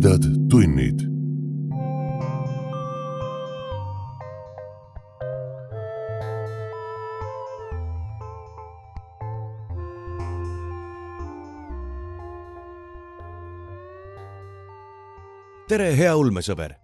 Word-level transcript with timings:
tumedad 0.00 0.22
tunnid. 0.50 1.00
tere, 15.68 15.96
hea 15.96 16.16
ulmesõber. 16.16 16.74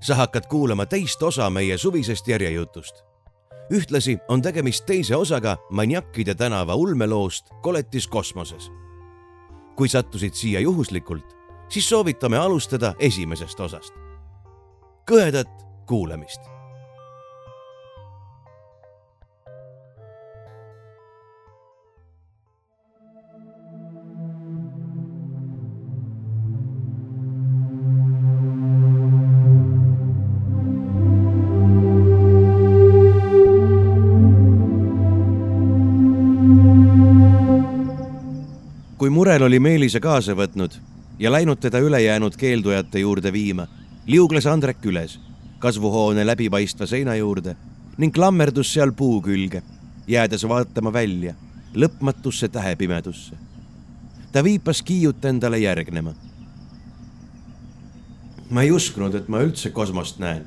sa 0.00 0.14
hakkad 0.14 0.46
kuulama 0.46 0.86
teist 0.86 1.22
osa 1.22 1.50
meie 1.50 1.78
suvisest 1.78 2.28
järjejutust. 2.28 3.04
ühtlasi 3.72 4.18
on 4.28 4.42
tegemist 4.42 4.86
teise 4.86 5.16
osaga 5.16 5.56
Maniakkide 5.70 6.34
tänava 6.34 6.74
ulmeloost 6.74 7.46
Koletis 7.62 8.06
kosmoses. 8.08 8.70
kui 9.76 9.88
sattusid 9.88 10.34
siia 10.34 10.60
juhuslikult, 10.60 11.35
siis 11.68 11.88
soovitame 11.88 12.38
alustada 12.38 12.94
esimesest 12.98 13.60
osast. 13.60 13.94
kõhedat 15.10 15.50
kuulamist 15.86 16.56
kui 39.06 39.10
Murel 39.10 39.44
oli 39.46 39.60
Meelise 39.62 40.00
kaasa 40.02 40.34
võtnud 40.34 40.80
ja 41.18 41.32
läinud 41.32 41.58
teda 41.60 41.78
ülejäänud 41.78 42.36
keeldujate 42.36 42.98
juurde 42.98 43.32
viima, 43.32 43.66
liugles 44.06 44.46
Andrek 44.46 44.84
üles 44.84 45.20
kasvuhoone 45.58 46.26
läbipaistva 46.26 46.86
seina 46.86 47.14
juurde 47.16 47.56
ning 47.98 48.14
klammerdus 48.14 48.72
seal 48.74 48.92
puu 48.92 49.22
külge, 49.22 49.62
jäädes 50.06 50.44
vaatama 50.48 50.92
välja 50.92 51.34
lõpmatusse 51.74 52.48
tähepimedusse. 52.48 53.36
ta 54.32 54.44
viipas 54.44 54.82
Kiiut 54.82 55.24
endale 55.24 55.58
järgnema. 55.58 56.14
ma 58.50 58.62
ei 58.62 58.70
uskunud, 58.70 59.14
et 59.14 59.28
ma 59.28 59.40
üldse 59.40 59.70
kosmost 59.70 60.18
näen. 60.18 60.44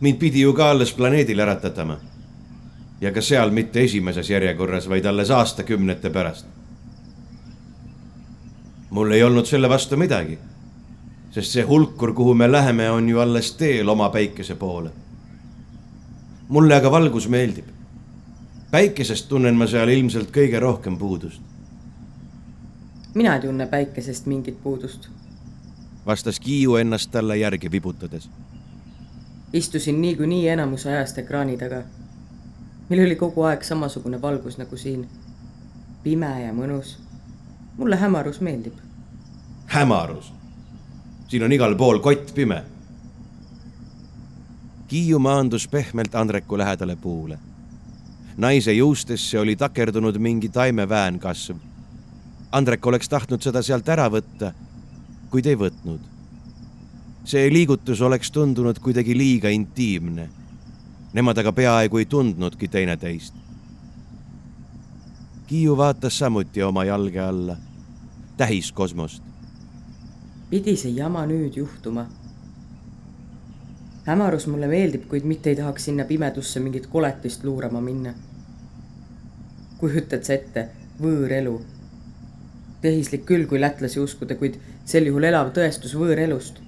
mind 0.00 0.18
pidi 0.18 0.40
ju 0.40 0.52
ka 0.52 0.70
alles 0.70 0.92
planeedile 0.92 1.42
äratatama. 1.42 1.96
ja 3.00 3.12
ka 3.12 3.20
seal 3.20 3.50
mitte 3.50 3.80
esimeses 3.80 4.30
järjekorras, 4.30 4.88
vaid 4.88 5.04
alles 5.04 5.30
aastakümnete 5.30 6.10
pärast 6.10 6.46
mul 8.90 9.10
ei 9.10 9.22
olnud 9.22 9.46
selle 9.46 9.68
vastu 9.68 9.96
midagi. 9.96 10.38
sest 11.30 11.52
see 11.52 11.62
hulkur, 11.62 12.12
kuhu 12.12 12.34
me 12.34 12.52
läheme, 12.52 12.90
on 12.90 13.08
ju 13.08 13.20
alles 13.20 13.52
teel 13.52 13.88
oma 13.88 14.08
päikese 14.10 14.54
poole. 14.54 14.90
mulle 16.48 16.74
aga 16.74 16.90
valgus 16.90 17.28
meeldib. 17.28 17.64
päikesest 18.70 19.28
tunnen 19.28 19.54
ma 19.54 19.66
seal 19.66 19.88
ilmselt 19.88 20.30
kõige 20.30 20.60
rohkem 20.60 20.98
puudust. 20.98 21.42
mina 23.14 23.34
ei 23.34 23.40
tunne 23.40 23.66
päikesest 23.66 24.26
mingit 24.26 24.62
puudust. 24.62 25.08
vastas 26.06 26.40
Kiiu 26.40 26.76
ennast 26.76 27.10
talle 27.10 27.36
järgi 27.36 27.70
vibutades. 27.70 28.30
istusin 29.52 30.00
niikuinii 30.00 30.48
enamuse 30.48 30.92
ajast 30.92 31.18
ekraani 31.18 31.56
taga. 31.56 31.82
meil 32.88 33.06
oli 33.06 33.16
kogu 33.16 33.42
aeg 33.42 33.62
samasugune 33.62 34.22
valgus 34.22 34.58
nagu 34.58 34.76
siin. 34.76 35.08
pime 36.02 36.42
ja 36.42 36.52
mõnus 36.52 37.09
mulle 37.80 37.96
hämarus 37.96 38.40
meeldib. 38.40 38.74
hämarus? 39.66 40.32
siin 41.28 41.42
on 41.42 41.52
igal 41.52 41.74
pool 41.74 41.98
kottpime. 41.98 42.64
Kiiu 44.88 45.18
maandus 45.18 45.68
pehmelt 45.68 46.14
Andreku 46.14 46.58
lähedale 46.58 46.96
puule. 46.96 47.38
naise 48.36 48.72
juustesse 48.72 49.38
oli 49.38 49.56
takerdunud 49.56 50.18
mingi 50.18 50.48
taimeväänkasv. 50.48 51.56
Andrek 52.52 52.86
oleks 52.86 53.08
tahtnud 53.08 53.42
seda 53.42 53.62
sealt 53.62 53.88
ära 53.88 54.10
võtta, 54.10 54.52
kuid 55.30 55.46
ei 55.46 55.56
võtnud. 55.56 56.00
see 57.24 57.52
liigutus 57.52 58.00
oleks 58.00 58.30
tundunud 58.30 58.78
kuidagi 58.78 59.18
liiga 59.18 59.48
intiimne. 59.48 60.28
Nemad 61.12 61.38
aga 61.38 61.52
peaaegu 61.52 61.98
ei 61.98 62.04
tundnudki 62.04 62.68
teineteist. 62.68 63.34
Kiiu 65.46 65.76
vaatas 65.76 66.18
samuti 66.18 66.62
oma 66.62 66.84
jalge 66.84 67.20
alla 67.20 67.56
tähiskosmost. 68.40 69.22
pidi 70.50 70.72
see 70.76 70.90
jama 70.96 71.26
nüüd 71.28 71.58
juhtuma? 71.60 72.06
hämarus 74.06 74.46
mulle 74.48 74.68
meeldib, 74.70 75.04
kuid 75.10 75.26
mitte 75.28 75.52
ei 75.52 75.58
tahaks 75.58 75.84
sinna 75.84 76.06
pimedusse 76.08 76.60
mingit 76.60 76.86
koletist 76.86 77.44
luurama 77.44 77.84
minna. 77.84 78.14
kujutad 79.82 80.24
sa 80.24 80.38
ette, 80.38 80.66
võõrelu? 81.02 81.54
tehislik 82.80 83.28
küll, 83.28 83.44
kui 83.46 83.60
lätlasi 83.60 84.00
uskuda, 84.00 84.40
kuid 84.40 84.56
sel 84.88 85.12
juhul 85.12 85.28
elav 85.28 85.52
tõestus 85.58 85.92
võõrelust. 86.00 86.64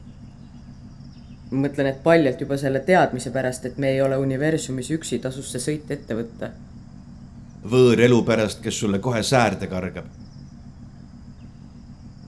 ma 1.50 1.66
mõtlen, 1.66 1.88
et 1.94 2.03
paljalt 2.05 2.44
juba 2.44 2.61
selle 2.61 2.84
teadmise 2.84 3.32
pärast, 3.32 3.65
et 3.65 3.78
me 3.78 3.94
ei 3.97 4.03
ole 4.05 4.21
universumis 4.21 4.93
üksi, 4.99 5.25
tasus 5.25 5.55
see 5.56 5.69
sõit 5.71 5.97
ette 5.97 6.21
võtta. 6.21 6.53
võõrelu 7.65 8.27
pärast, 8.28 8.61
kes 8.61 8.84
sulle 8.84 8.99
kohe 8.99 9.22
säärde 9.22 9.72
kargab 9.72 10.19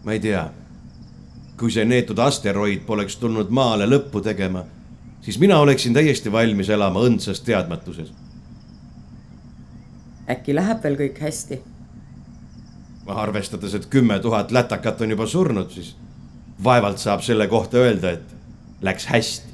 ma 0.05 0.13
ei 0.13 0.21
tea. 0.21 0.51
kui 1.59 1.71
see 1.71 1.85
neetud 1.87 2.19
asteroid 2.19 2.81
poleks 2.87 3.15
tulnud 3.17 3.51
maale 3.55 3.87
lõppu 3.87 4.19
tegema, 4.23 4.65
siis 5.23 5.39
mina 5.39 5.61
oleksin 5.63 5.95
täiesti 5.95 6.33
valmis 6.33 6.69
elama 6.69 7.05
õndsas 7.07 7.41
teadmatuses. 7.47 8.13
äkki 10.31 10.55
läheb 10.55 10.83
veel 10.83 10.97
kõik 10.97 11.21
hästi? 11.21 11.61
arvestades, 13.07 13.75
et 13.75 13.87
kümme 13.87 14.19
tuhat 14.19 14.51
lätakat 14.51 15.01
on 15.01 15.11
juba 15.11 15.27
surnud, 15.27 15.71
siis 15.71 15.97
vaevalt 16.65 16.99
saab 16.99 17.21
selle 17.21 17.47
kohta 17.49 17.77
öelda, 17.77 18.11
et 18.11 18.37
läks 18.83 19.07
hästi. 19.07 19.53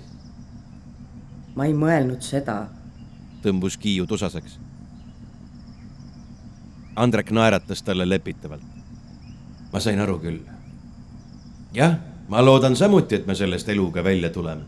ma 1.55 1.65
ei 1.65 1.75
mõelnud 1.75 2.23
seda. 2.23 2.67
tõmbus 3.43 3.77
Kiiu 3.79 4.07
tusaseks. 4.07 4.59
Andrek 6.97 7.31
naeratas 7.31 7.83
talle 7.83 8.09
lepitavalt 8.09 8.80
ma 9.73 9.81
sain 9.81 10.01
aru 10.01 10.19
küll. 10.19 10.41
jah, 11.75 11.99
ma 12.29 12.45
loodan 12.45 12.77
samuti, 12.77 13.15
et 13.15 13.27
me 13.27 13.35
sellest 13.35 13.69
eluga 13.69 14.05
välja 14.05 14.31
tuleme. 14.31 14.63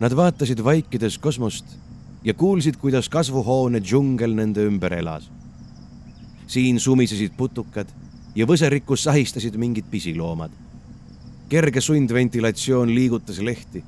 Nad 0.00 0.12
vaatasid 0.16 0.60
vaikides 0.64 1.18
kosmost 1.18 1.76
ja 2.24 2.34
kuulsid, 2.34 2.76
kuidas 2.76 3.08
kasvuhoone 3.08 3.80
džungel 3.80 4.34
nende 4.34 4.64
ümber 4.66 4.92
elas. 4.92 5.30
siin 6.46 6.80
sumisesid 6.80 7.32
putukad 7.36 7.88
ja 8.34 8.46
võserikus 8.46 9.02
sahistasid 9.02 9.56
mingid 9.56 9.84
pisiloomad. 9.90 10.50
kerge 11.48 11.80
sundventilatsioon 11.80 12.94
liigutas 12.94 13.38
lehti. 13.38 13.84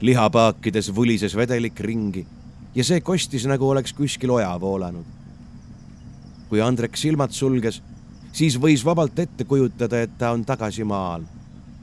lihapaakides 0.00 0.94
vulises 0.94 1.36
vedelik 1.36 1.80
ringi 1.80 2.26
ja 2.74 2.84
see 2.84 3.00
kostis, 3.00 3.46
nagu 3.46 3.68
oleks 3.68 3.92
kuskil 3.92 4.30
oja 4.30 4.60
voolanud. 4.60 5.04
kui 6.48 6.60
Andrek 6.60 6.96
silmad 6.96 7.30
sulges 7.30 7.82
siis 8.32 8.56
võis 8.60 8.84
vabalt 8.84 9.18
ette 9.18 9.44
kujutada, 9.44 10.02
et 10.02 10.18
ta 10.18 10.32
on 10.34 10.44
tagasi 10.44 10.84
maal, 10.84 11.24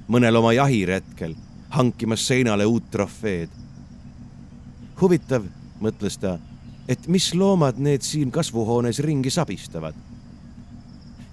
mõnel 0.08 0.40
oma 0.40 0.54
jahiretkel, 0.54 1.36
hankimas 1.70 2.28
seinale 2.28 2.66
uut 2.66 2.92
trofeed. 2.92 3.50
huvitav, 5.02 5.44
mõtles 5.80 6.18
ta, 6.18 6.40
et 6.88 7.08
mis 7.08 7.34
loomad 7.34 7.78
need 7.78 8.02
siin 8.02 8.32
kasvuhoones 8.32 9.00
ringi 9.00 9.30
sabistavad. 9.30 9.96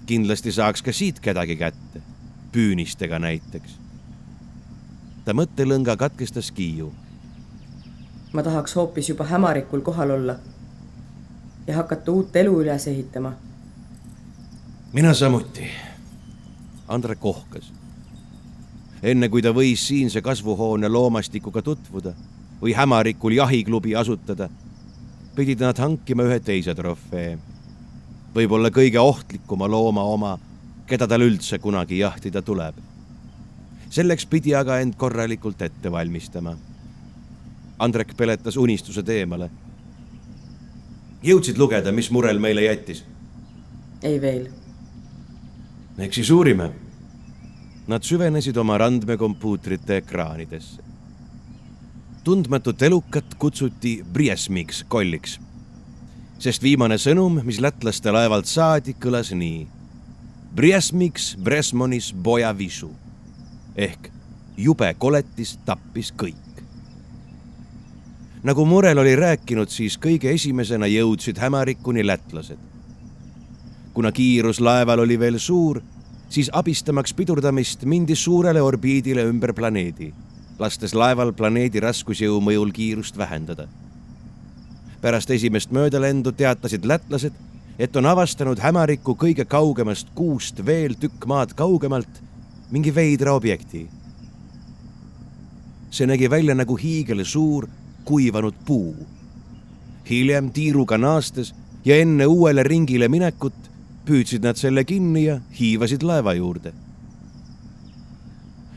kindlasti 0.05 0.51
saaks 0.51 0.81
ka 0.81 0.91
siit 0.93 1.19
kedagi 1.19 1.55
kätte, 1.55 2.01
püünistega 2.51 3.19
näiteks. 3.19 3.79
ta 5.25 5.33
mõttelõnga 5.33 5.97
katkestas 5.97 6.51
Kiiu. 6.51 6.93
ma 8.33 8.43
tahaks 8.43 8.75
hoopis 8.75 9.09
juba 9.09 9.23
hämarikul 9.23 9.81
kohal 9.81 10.11
olla 10.11 10.35
ja 11.67 11.75
hakata 11.75 12.11
uut 12.11 12.35
elu 12.35 12.61
üles 12.61 12.87
ehitama 12.87 13.33
mina 14.95 15.13
samuti. 15.13 15.67
Andre 16.87 17.15
kohkas. 17.15 17.73
enne 19.03 19.27
kui 19.29 19.41
ta 19.43 19.51
võis 19.51 19.81
siinse 19.87 20.21
kasvuhoone 20.23 20.87
loomastikuga 20.87 21.61
tutvuda 21.61 22.13
või 22.61 22.71
hämarikul 22.73 23.35
jahiklubi 23.35 23.91
asutada, 23.95 24.47
pidid 25.35 25.59
nad 25.59 25.77
hankima 25.83 26.23
ühe 26.23 26.39
teise 26.39 26.75
trofee. 26.75 27.37
võib-olla 28.35 28.71
kõige 28.71 28.99
ohtlikuma 28.99 29.67
looma 29.67 30.03
oma, 30.03 30.39
keda 30.87 31.07
tal 31.07 31.27
üldse 31.27 31.59
kunagi 31.59 31.99
jahtida 31.99 32.41
tuleb. 32.41 32.75
selleks 33.89 34.25
pidi 34.25 34.55
aga 34.55 34.79
end 34.79 34.95
korralikult 34.95 35.61
ette 35.61 35.91
valmistama. 35.91 36.57
Andrek 37.79 38.17
peletas 38.17 38.57
unistused 38.57 39.09
eemale. 39.09 39.49
jõudsid 41.23 41.57
lugeda, 41.57 41.91
mis 41.91 42.11
Murel 42.11 42.39
meile 42.39 42.61
jättis? 42.61 43.03
ei 44.01 44.21
veel 44.21 44.64
eks 45.99 46.15
siis 46.15 46.31
uurime. 46.31 46.71
Nad 47.87 48.03
süvenesid 48.03 48.57
oma 48.57 48.77
randmekompuutrite 48.77 49.97
ekraanidesse. 49.97 50.81
tundmatut 52.23 52.81
elukat 52.81 53.35
kutsuti 53.37 54.05
Briesmiks 54.13 54.83
kolliks, 54.87 55.39
sest 56.39 56.63
viimane 56.63 56.97
sõnum, 56.97 57.37
mis 57.45 57.59
lätlaste 57.61 58.11
laevalt 58.11 58.49
saadi, 58.49 58.95
kõlas 58.97 59.29
nii. 59.29 59.67
Briesmiks 60.55 61.35
Bresmonis 61.37 62.13
boja 62.13 62.49
visu 62.57 62.89
ehk 63.75 64.09
jube 64.57 64.93
koletis 64.97 65.57
tappis 65.65 66.13
kõik. 66.15 66.35
nagu 68.43 68.65
Murel 68.65 68.97
oli 68.97 69.15
rääkinud, 69.15 69.69
siis 69.69 69.97
kõige 69.97 70.33
esimesena 70.33 70.85
jõudsid 70.85 71.37
hämarikuni 71.37 72.05
lätlased. 72.05 72.74
Kuna 73.95 74.11
kiirus 74.11 74.59
laeval 74.59 74.99
oli 74.99 75.15
veel 75.19 75.39
suur, 75.39 75.79
siis 76.29 76.49
abistamaks 76.53 77.13
pidurdamist 77.13 77.85
mindi 77.87 78.15
suurele 78.15 78.61
orbiidile 78.61 79.23
ümber 79.23 79.53
planeedi, 79.55 80.11
lastes 80.59 80.93
laeval 80.93 81.31
planeedi 81.33 81.79
raskusjõu 81.79 82.41
mõjul 82.43 82.75
kiirust 82.75 83.17
vähendada. 83.17 83.67
pärast 85.01 85.29
esimest 85.29 85.71
möödalendu 85.71 86.31
teatasid 86.31 86.85
lätlased, 86.85 87.33
et 87.79 87.95
on 87.95 88.05
avastanud 88.05 88.59
hämariku 88.59 89.15
kõige 89.15 89.45
kaugemast 89.45 90.07
kuust 90.15 90.65
veel 90.65 90.95
tükk 90.99 91.25
maad 91.25 91.53
kaugemalt 91.53 92.21
mingi 92.71 92.95
veidra 92.95 93.33
objekti. 93.33 93.87
see 95.91 96.07
nägi 96.07 96.29
välja 96.29 96.55
nagu 96.55 96.75
hiigelsuur 96.75 97.67
kuivanud 98.05 98.55
puu. 98.65 98.95
hiljem 100.09 100.51
tiiruga 100.51 100.97
naastes 100.97 101.55
ja 101.85 101.95
enne 101.95 102.25
uuele 102.25 102.63
ringile 102.63 103.07
minekut 103.07 103.64
püüdsid 104.05 104.43
nad 104.45 104.57
selle 104.59 104.83
kinni 104.83 105.25
ja 105.25 105.39
hiivasid 105.59 106.03
laeva 106.03 106.33
juurde. 106.33 106.73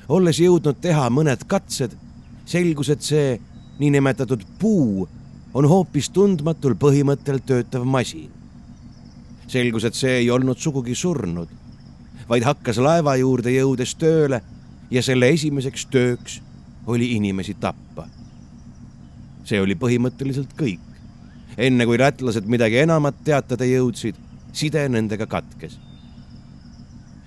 olles 0.08 0.40
jõudnud 0.40 0.80
teha 0.80 1.10
mõned 1.10 1.44
katsed, 1.46 1.92
selgus, 2.46 2.88
et 2.88 3.02
see 3.02 3.40
niinimetatud 3.78 4.44
puu 4.58 5.08
on 5.54 5.69
hoopis 5.69 6.08
tundmatul 6.08 6.75
põhimõttel 6.75 7.40
töötav 7.44 7.84
masin. 7.84 8.30
selgus, 9.46 9.84
et 9.84 9.94
see 9.94 10.19
ei 10.19 10.30
olnud 10.30 10.58
sugugi 10.58 10.94
surnud 10.94 11.48
vaid 12.28 12.44
hakkas 12.44 12.78
laeva 12.82 13.16
juurde 13.16 13.52
jõudes 13.54 13.94
tööle 13.98 14.42
ja 14.92 15.02
selle 15.04 15.31
esimeseks 15.32 15.86
tööks 15.92 16.40
oli 16.86 17.14
inimesi 17.16 17.54
tappa. 17.60 18.06
see 19.44 19.60
oli 19.60 19.74
põhimõtteliselt 19.74 20.52
kõik. 20.56 20.81
enne 21.56 21.86
kui 21.86 21.98
lätlased 21.98 22.46
midagi 22.46 22.78
enamat 22.78 23.24
teatada 23.24 23.64
jõudsid, 23.64 24.14
side 24.52 24.88
nendega 24.88 25.26
katkes. 25.26 25.80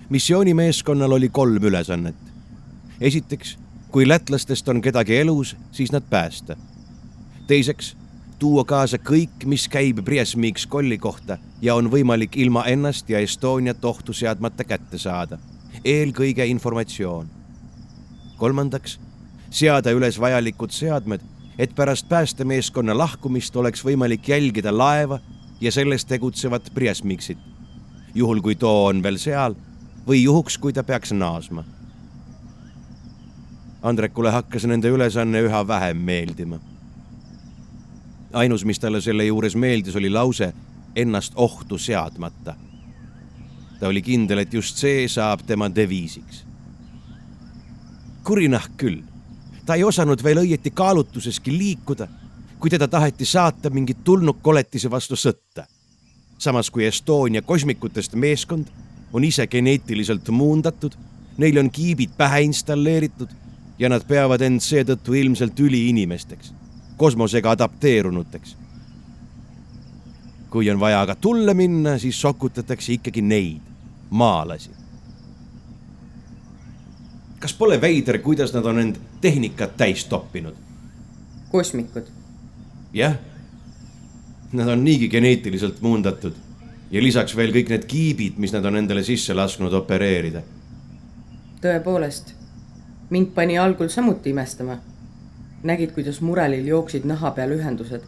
missioonimeeskonnal 0.08 1.12
oli 1.12 1.28
kolm 1.28 1.64
ülesannet. 1.64 2.16
esiteks, 3.00 3.58
kui 3.88 4.08
lätlastest 4.08 4.68
on 4.68 4.80
kedagi 4.80 5.16
elus, 5.16 5.56
siis 5.72 5.92
nad 5.92 6.02
päästa. 6.10 6.56
teiseks 7.46 7.96
tuua 8.38 8.64
kaasa 8.64 8.98
kõik, 8.98 9.44
mis 9.46 9.68
käib 9.68 10.00
Briesmiks 10.04 10.66
kolli 10.66 10.98
kohta 10.98 11.38
ja 11.62 11.74
on 11.74 11.90
võimalik 11.90 12.34
ilma 12.36 12.64
ennast 12.66 13.10
ja 13.10 13.20
Estoniat 13.22 13.84
ohtu 13.84 14.12
seadmata 14.12 14.64
kätte 14.64 14.98
saada. 14.98 15.38
eelkõige 15.84 16.46
informatsioon. 16.46 17.28
kolmandaks, 18.36 19.00
seada 19.50 19.90
üles 19.90 20.20
vajalikud 20.20 20.70
seadmed, 20.70 21.20
et 21.58 21.74
pärast 21.74 22.08
päästemeeskonna 22.08 22.98
lahkumist 22.98 23.56
oleks 23.56 23.84
võimalik 23.84 24.28
jälgida 24.28 24.78
laeva 24.78 25.20
ja 25.62 25.72
selles 25.72 26.04
tegutsevat 26.04 26.72
Briesmiksit, 26.74 27.38
juhul 28.14 28.42
kui 28.42 28.58
too 28.58 28.88
on 28.90 29.02
veel 29.02 29.16
seal 29.22 29.54
või 30.06 30.24
juhuks, 30.24 30.58
kui 30.58 30.74
ta 30.74 30.82
peaks 30.82 31.14
naasma. 31.14 31.64
Andrekule 33.82 34.30
hakkas 34.30 34.66
nende 34.66 34.90
ülesanne 34.90 35.40
üha 35.46 35.62
vähem 35.66 36.02
meeldima 36.02 36.58
ainus, 38.32 38.64
mis 38.64 38.78
talle 38.78 39.00
selle 39.00 39.24
juures 39.24 39.56
meeldis, 39.56 39.96
oli 39.96 40.10
lause 40.10 40.52
ennast 40.96 41.32
ohtu 41.36 41.78
seadmata. 41.78 42.54
ta 43.80 43.88
oli 43.88 44.02
kindel, 44.02 44.38
et 44.38 44.54
just 44.54 44.76
see 44.76 45.08
saab 45.08 45.40
tema 45.46 45.68
deviisiks. 45.74 46.44
kurinahk 48.24 48.76
küll, 48.76 49.02
ta 49.66 49.74
ei 49.74 49.84
osanud 49.84 50.22
veel 50.24 50.38
õieti 50.38 50.70
kaalutluseski 50.70 51.58
liikuda, 51.58 52.08
kui 52.62 52.70
teda 52.70 52.86
taheti 52.88 53.26
saata 53.26 53.70
mingi 53.70 53.94
tulnukkoletise 53.94 54.90
vastu 54.90 55.16
sõtta. 55.18 55.66
samas 56.38 56.70
kui 56.70 56.86
Estonia 56.86 57.42
kosmikutest 57.42 58.14
meeskond 58.14 58.66
on 59.12 59.24
ise 59.24 59.46
geneetiliselt 59.46 60.28
muundatud, 60.28 60.92
neil 61.36 61.58
on 61.58 61.70
kiibid 61.70 62.10
pähe 62.16 62.40
installeeritud 62.40 63.28
ja 63.78 63.88
nad 63.88 64.06
peavad 64.06 64.40
end 64.40 64.60
seetõttu 64.60 65.14
ilmselt 65.14 65.60
üliinimesteks 65.60 66.54
kosmosega 66.96 67.50
adapteerunuteks. 67.50 68.56
kui 70.50 70.70
on 70.70 70.80
vaja 70.80 71.00
aga 71.00 71.14
tulle 71.14 71.54
minna, 71.54 71.98
siis 71.98 72.20
sokutatakse 72.20 72.92
ikkagi 72.92 73.22
neid, 73.22 73.60
maalasi. 74.10 74.70
kas 77.40 77.54
pole 77.54 77.80
veider, 77.80 78.18
kuidas 78.18 78.54
nad 78.54 78.64
on 78.64 78.78
end 78.78 78.96
tehnikat 79.20 79.76
täis 79.76 80.04
toppinud? 80.04 80.54
kosmikud. 81.50 82.21
Jah, 82.94 83.16
nad 84.52 84.68
on 84.68 84.84
niigi 84.84 85.08
geneetiliselt 85.08 85.80
muundatud 85.80 86.34
ja 86.90 87.02
lisaks 87.02 87.36
veel 87.36 87.52
kõik 87.52 87.72
need 87.72 87.84
kiibid, 87.88 88.38
mis 88.38 88.52
nad 88.52 88.64
on 88.64 88.76
endale 88.76 89.02
sisse 89.04 89.34
lasknud 89.34 89.72
opereerida. 89.72 90.42
tõepoolest, 91.62 92.34
mind 93.10 93.34
pani 93.34 93.58
algul 93.58 93.88
samuti 93.88 94.30
imestama 94.30 94.80
nägid, 95.62 95.92
kuidas 95.92 96.20
murelil 96.20 96.66
jooksid 96.66 97.04
naha 97.04 97.30
peal 97.30 97.54
ühendused. 97.54 98.02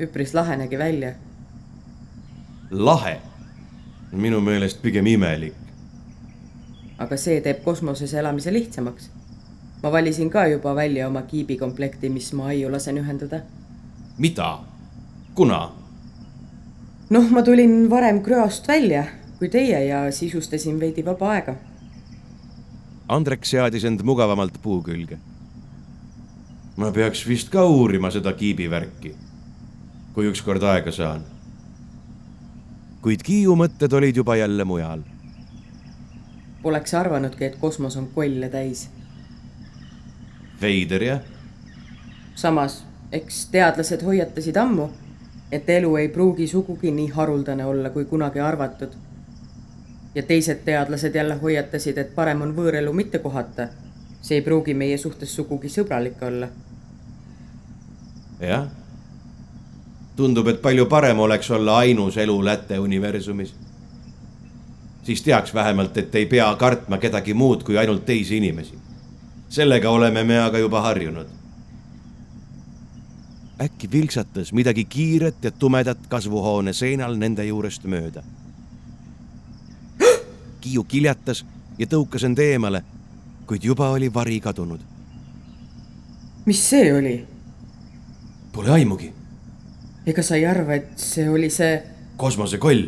üpris 0.00 0.34
lahe 0.34 0.56
nägi 0.56 0.78
välja. 0.78 1.12
lahe? 2.70 3.20
minu 4.12 4.40
meelest 4.40 4.82
pigem 4.82 5.06
imelik. 5.06 5.54
aga 6.98 7.16
see 7.16 7.40
teeb 7.40 7.62
kosmoses 7.64 8.14
elamise 8.14 8.52
lihtsamaks. 8.52 9.10
ma 9.82 9.92
valisin 9.92 10.30
ka 10.30 10.46
juba 10.46 10.74
välja 10.74 11.08
oma 11.08 11.22
kiibikomplekti, 11.22 12.08
mis 12.08 12.32
ma 12.32 12.46
aiu 12.46 12.72
lasen 12.72 12.98
ühendada. 12.98 13.40
Mida? 14.18 14.58
kuna? 15.34 15.70
noh, 17.10 17.30
ma 17.30 17.42
tulin 17.42 17.90
varem 17.90 18.22
Kröost 18.22 18.68
välja 18.68 19.04
kui 19.38 19.48
teie 19.48 19.84
ja 19.86 20.02
sisustasin 20.12 20.80
veidi 20.80 21.04
vaba 21.06 21.30
aega. 21.30 21.54
Andrek 23.08 23.46
seadis 23.46 23.84
end 23.84 24.02
mugavamalt 24.04 24.58
puu 24.62 24.82
külge 24.82 25.18
ma 26.78 26.92
peaks 26.94 27.24
vist 27.26 27.50
ka 27.50 27.64
uurima 27.66 28.10
seda 28.14 28.32
kiibivärki, 28.38 29.10
kui 30.14 30.28
ükskord 30.30 30.62
aega 30.62 30.92
saan. 30.94 31.24
kuid 33.02 33.22
Kiiu 33.26 33.54
mõtted 33.58 33.92
olid 33.94 34.16
juba 34.16 34.36
jälle 34.36 34.64
mujal. 34.64 35.02
Poleks 36.62 36.94
arvanudki, 36.94 37.44
et 37.44 37.56
kosmos 37.58 37.96
on 37.96 38.06
kolle 38.14 38.48
täis. 38.48 38.88
veider 40.62 41.02
jah? 41.02 41.20
samas, 42.34 42.84
eks 43.12 43.46
teadlased 43.46 44.02
hoiatasid 44.04 44.56
ammu, 44.56 44.90
et 45.52 45.70
elu 45.70 45.96
ei 45.96 46.08
pruugi 46.08 46.46
sugugi 46.46 46.90
nii 46.90 47.08
haruldane 47.08 47.64
olla, 47.64 47.90
kui 47.90 48.04
kunagi 48.04 48.40
arvatud. 48.40 48.92
ja 50.14 50.22
teised 50.22 50.64
teadlased 50.64 51.14
jälle 51.14 51.34
hoiatasid, 51.34 51.98
et 51.98 52.14
parem 52.14 52.42
on 52.42 52.56
võõrelu 52.56 52.92
mitte 52.92 53.18
kohata. 53.18 53.68
see 54.22 54.38
ei 54.38 54.42
pruugi 54.42 54.74
meie 54.74 54.98
suhtes 54.98 55.36
sugugi 55.36 55.68
sõbralik 55.68 56.22
olla 56.22 56.48
jah. 58.40 58.66
tundub, 60.16 60.48
et 60.48 60.62
palju 60.62 60.86
parem 60.86 61.18
oleks 61.18 61.50
olla 61.50 61.78
ainus 61.78 62.16
elu 62.16 62.44
Läte 62.44 62.78
universumis. 62.78 63.54
siis 65.02 65.22
teaks 65.22 65.54
vähemalt, 65.54 65.96
et 65.96 66.14
ei 66.14 66.26
pea 66.26 66.54
kartma 66.58 66.98
kedagi 66.98 67.34
muud 67.34 67.62
kui 67.62 67.78
ainult 67.78 68.06
teisi 68.06 68.36
inimesi. 68.36 68.78
sellega 69.48 69.90
oleme 69.90 70.24
me 70.24 70.38
aga 70.38 70.58
juba 70.58 70.80
harjunud. 70.80 71.37
Äkki 73.60 73.90
vilksatas 73.92 74.52
midagi 74.52 74.84
kiiret 74.84 75.44
ja 75.44 75.50
tumedat 75.50 76.06
kasvuhoone 76.08 76.72
seinal 76.72 77.16
nende 77.16 77.44
juurest 77.44 77.84
mööda. 77.84 78.22
Kiiu 80.60 80.84
kiljatas 80.84 81.44
ja 81.78 81.86
tõukas 81.86 82.24
end 82.26 82.38
eemale, 82.42 82.82
kuid 83.46 83.64
juba 83.64 83.90
oli 83.90 84.12
vari 84.14 84.40
kadunud. 84.40 84.80
mis 86.46 86.70
see 86.70 86.92
oli? 86.94 87.26
Pole 88.52 88.70
aimugi. 88.70 89.12
ega 90.06 90.22
sa 90.22 90.36
ei 90.36 90.46
arva, 90.46 90.74
et 90.74 90.98
see 90.98 91.28
oli 91.28 91.50
see? 91.50 91.82
kosmosekoll. 92.16 92.86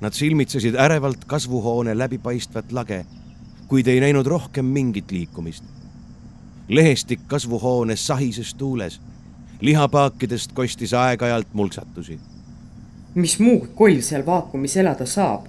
Nad 0.00 0.12
silmitsesid 0.12 0.74
ärevalt 0.74 1.24
kasvuhoone 1.26 1.98
läbipaistvat 1.98 2.72
lage, 2.72 3.04
kuid 3.68 3.86
ei 3.86 4.00
näinud 4.00 4.26
rohkem 4.26 4.64
mingit 4.64 5.10
liikumist. 5.10 5.64
Lehestik 6.68 7.20
kasvuhoones 7.26 8.06
sahises 8.06 8.54
tuules. 8.54 9.00
lihapaakidest 9.60 10.52
kostis 10.52 10.94
aeg-ajalt 10.94 11.46
mulksatusi. 11.52 12.20
mis 13.14 13.38
muu 13.40 13.68
koll 13.74 14.00
seal 14.00 14.26
vaakumis 14.26 14.76
elada 14.76 15.06
saab? 15.06 15.46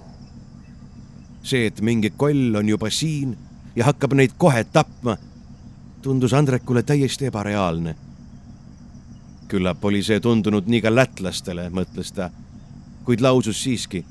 see, 1.42 1.66
et 1.66 1.80
mingi 1.80 2.10
koll 2.10 2.54
on 2.54 2.68
juba 2.68 2.90
siin 2.90 3.36
ja 3.76 3.84
hakkab 3.84 4.12
neid 4.12 4.30
kohe 4.38 4.64
tapma, 4.64 5.16
tundus 6.02 6.32
Andrekule 6.34 6.82
täiesti 6.82 7.26
ebareaalne. 7.26 7.94
küllap 9.48 9.84
oli 9.84 10.02
see 10.02 10.20
tundunud 10.20 10.66
nii 10.66 10.80
ka 10.80 10.94
lätlastele, 10.94 11.70
mõtles 11.74 12.12
ta, 12.14 12.30
kuid 13.04 13.20
lausus 13.20 13.62
siiski. 13.62 14.04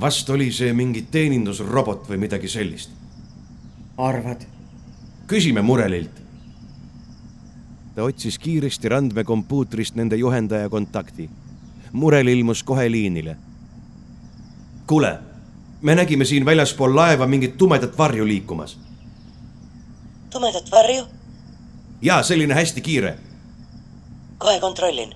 vast 0.00 0.30
oli 0.30 0.52
see 0.52 0.72
mingi 0.72 1.02
teenindusrobot 1.02 2.08
või 2.08 2.16
midagi 2.16 2.48
sellist. 2.48 2.90
arvad? 3.96 4.51
Küsime 5.26 5.62
Murelilt. 5.62 6.22
ta 7.94 8.02
otsis 8.02 8.38
kiiresti 8.38 8.88
randmekompuutrist 8.88 9.94
nende 9.94 10.16
juhendaja 10.16 10.68
kontakti. 10.68 11.30
Murel 11.92 12.26
ilmus 12.26 12.62
kohe 12.62 12.90
liinile. 12.90 13.36
kuule 14.86 15.18
me 15.82 15.94
nägime 15.94 16.24
siin 16.24 16.44
väljaspool 16.44 16.96
laeva 16.96 17.26
mingit 17.26 17.56
tumedat 17.56 17.98
varju 17.98 18.26
liikumas. 18.26 18.78
tumedat 20.30 20.70
varju? 20.70 21.04
jaa, 22.02 22.22
selline 22.22 22.54
hästi 22.54 22.80
kiire. 22.80 23.18
kohe 24.38 24.60
kontrollin. 24.60 25.14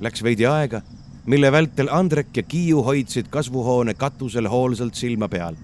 Läks 0.00 0.22
veidi 0.22 0.46
aega, 0.46 0.82
mille 1.26 1.52
vältel 1.52 1.88
Andrek 1.90 2.36
ja 2.36 2.42
Kiiu 2.42 2.82
hoidsid 2.82 3.26
kasvuhoone 3.30 3.94
katusel 3.94 4.48
hoolsalt 4.48 4.94
silma 4.94 5.28
peal. 5.28 5.54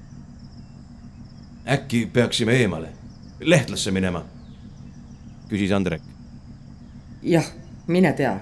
Äkki 1.68 2.06
peaksime 2.06 2.52
eemale, 2.52 2.88
lehtlasse 3.40 3.90
minema? 3.90 4.25
küsis 5.49 5.73
Andrek. 5.73 6.02
jah, 7.23 7.44
mine 7.87 8.12
tea. 8.12 8.40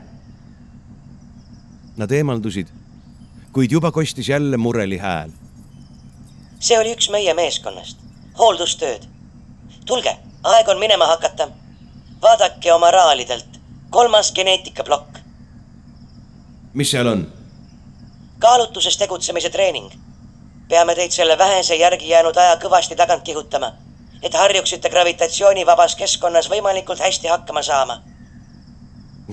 Nad 1.96 2.10
eemaldusid 2.10 2.68
kuid 3.52 3.70
juba 3.70 3.92
kostis 3.92 4.28
jälle 4.28 4.56
mureli 4.56 4.98
hääl. 4.98 5.30
see 6.60 6.78
oli 6.78 6.94
üks 6.94 7.10
meie 7.10 7.34
meeskonnast, 7.34 7.98
hooldustööd. 8.38 9.02
tulge, 9.86 10.16
aeg 10.42 10.68
on 10.68 10.78
minema 10.78 11.06
hakata. 11.06 11.48
vaadake 12.22 12.72
oma 12.72 12.90
raalidelt, 12.90 13.60
kolmas 13.90 14.32
geneetikaplokk. 14.32 15.18
mis 16.74 16.90
seal 16.90 17.06
on? 17.06 17.32
kaalutuses 18.38 18.96
tegutsemise 18.96 19.50
treening. 19.50 19.92
Peame 20.72 20.94
teid 20.96 21.12
selle 21.12 21.36
vähese 21.38 21.76
järgi 21.76 22.08
jäänud 22.08 22.36
aja 22.40 22.56
kõvasti 22.62 22.96
tagant 22.96 23.22
kihutama, 23.26 23.74
et 24.22 24.34
harjuksite 24.34 24.88
gravitatsioonivabas 24.88 25.96
keskkonnas 26.00 26.48
võimalikult 26.50 27.04
hästi 27.04 27.28
hakkama 27.28 27.62
saama 27.62 28.00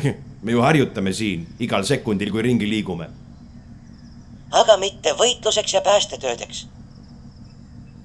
me 0.44 0.52
ju 0.52 0.62
harjutame 0.62 1.14
siin 1.14 1.48
igal 1.60 1.88
sekundil, 1.88 2.32
kui 2.32 2.44
ringi 2.46 2.70
liigume 2.70 3.10
aga 4.52 4.78
mitte 4.82 5.14
võitluseks 5.18 5.74
ja 5.74 5.82
päästetöödeks. 5.86 6.68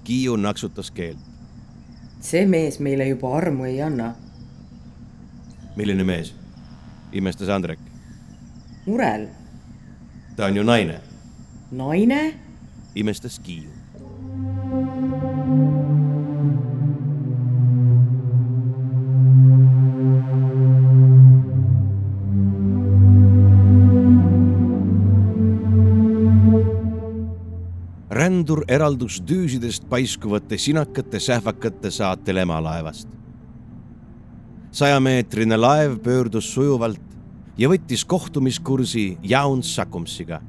Kiiu 0.05 0.37
naksutas 0.37 0.91
keelt. 0.91 1.19
see 2.25 2.47
mees 2.47 2.79
meile 2.81 3.05
juba 3.09 3.37
armu 3.37 3.65
ei 3.65 3.83
anna. 3.83 4.15
milline 5.77 6.05
mees? 6.05 6.35
imestas 7.13 7.49
Andrek. 7.49 7.79
Murel. 8.87 9.29
ta 10.37 10.47
on 10.47 10.57
ju 10.57 10.63
naine. 10.63 11.01
naine? 11.71 12.41
Imestas 12.95 13.39
Kiiu. 13.39 13.71
rändur 28.15 28.65
eraldus 28.69 29.19
düüsidest 29.27 29.89
paiskuvate 29.91 30.59
sinakate 30.59 31.21
sähvakate 31.21 31.91
saatel 31.91 32.37
emalaevast. 32.37 33.09
sajameetrine 34.73 35.57
laev 35.57 35.99
pöördus 36.03 36.55
sujuvalt 36.55 37.01
ja 37.59 37.69
võttis 37.69 38.05
kohtumiskursi 38.05 39.19
Jauns 39.23 39.75
Sakumsiga. 39.75 40.41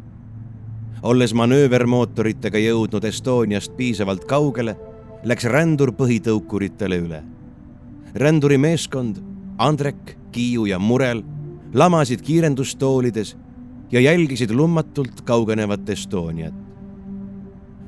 Olles 1.05 1.33
manöövermootoritega 1.38 2.57
jõudnud 2.57 3.05
Estoniast 3.05 3.75
piisavalt 3.77 4.25
kaugele, 4.25 4.75
läks 5.24 5.45
rändur 5.45 5.93
põhitõukuritele 5.93 6.97
üle. 6.97 7.24
ränduri 8.15 8.57
meeskond 8.57 9.21
Andrek, 9.57 10.17
Kiiu 10.31 10.65
ja 10.65 10.79
Murel 10.79 11.24
lamasid 11.74 12.21
kiirendustoolides 12.21 13.35
ja 13.91 14.00
jälgisid 14.00 14.51
lummatult 14.51 15.21
kaugenevat 15.21 15.89
Estoniat 15.89 16.65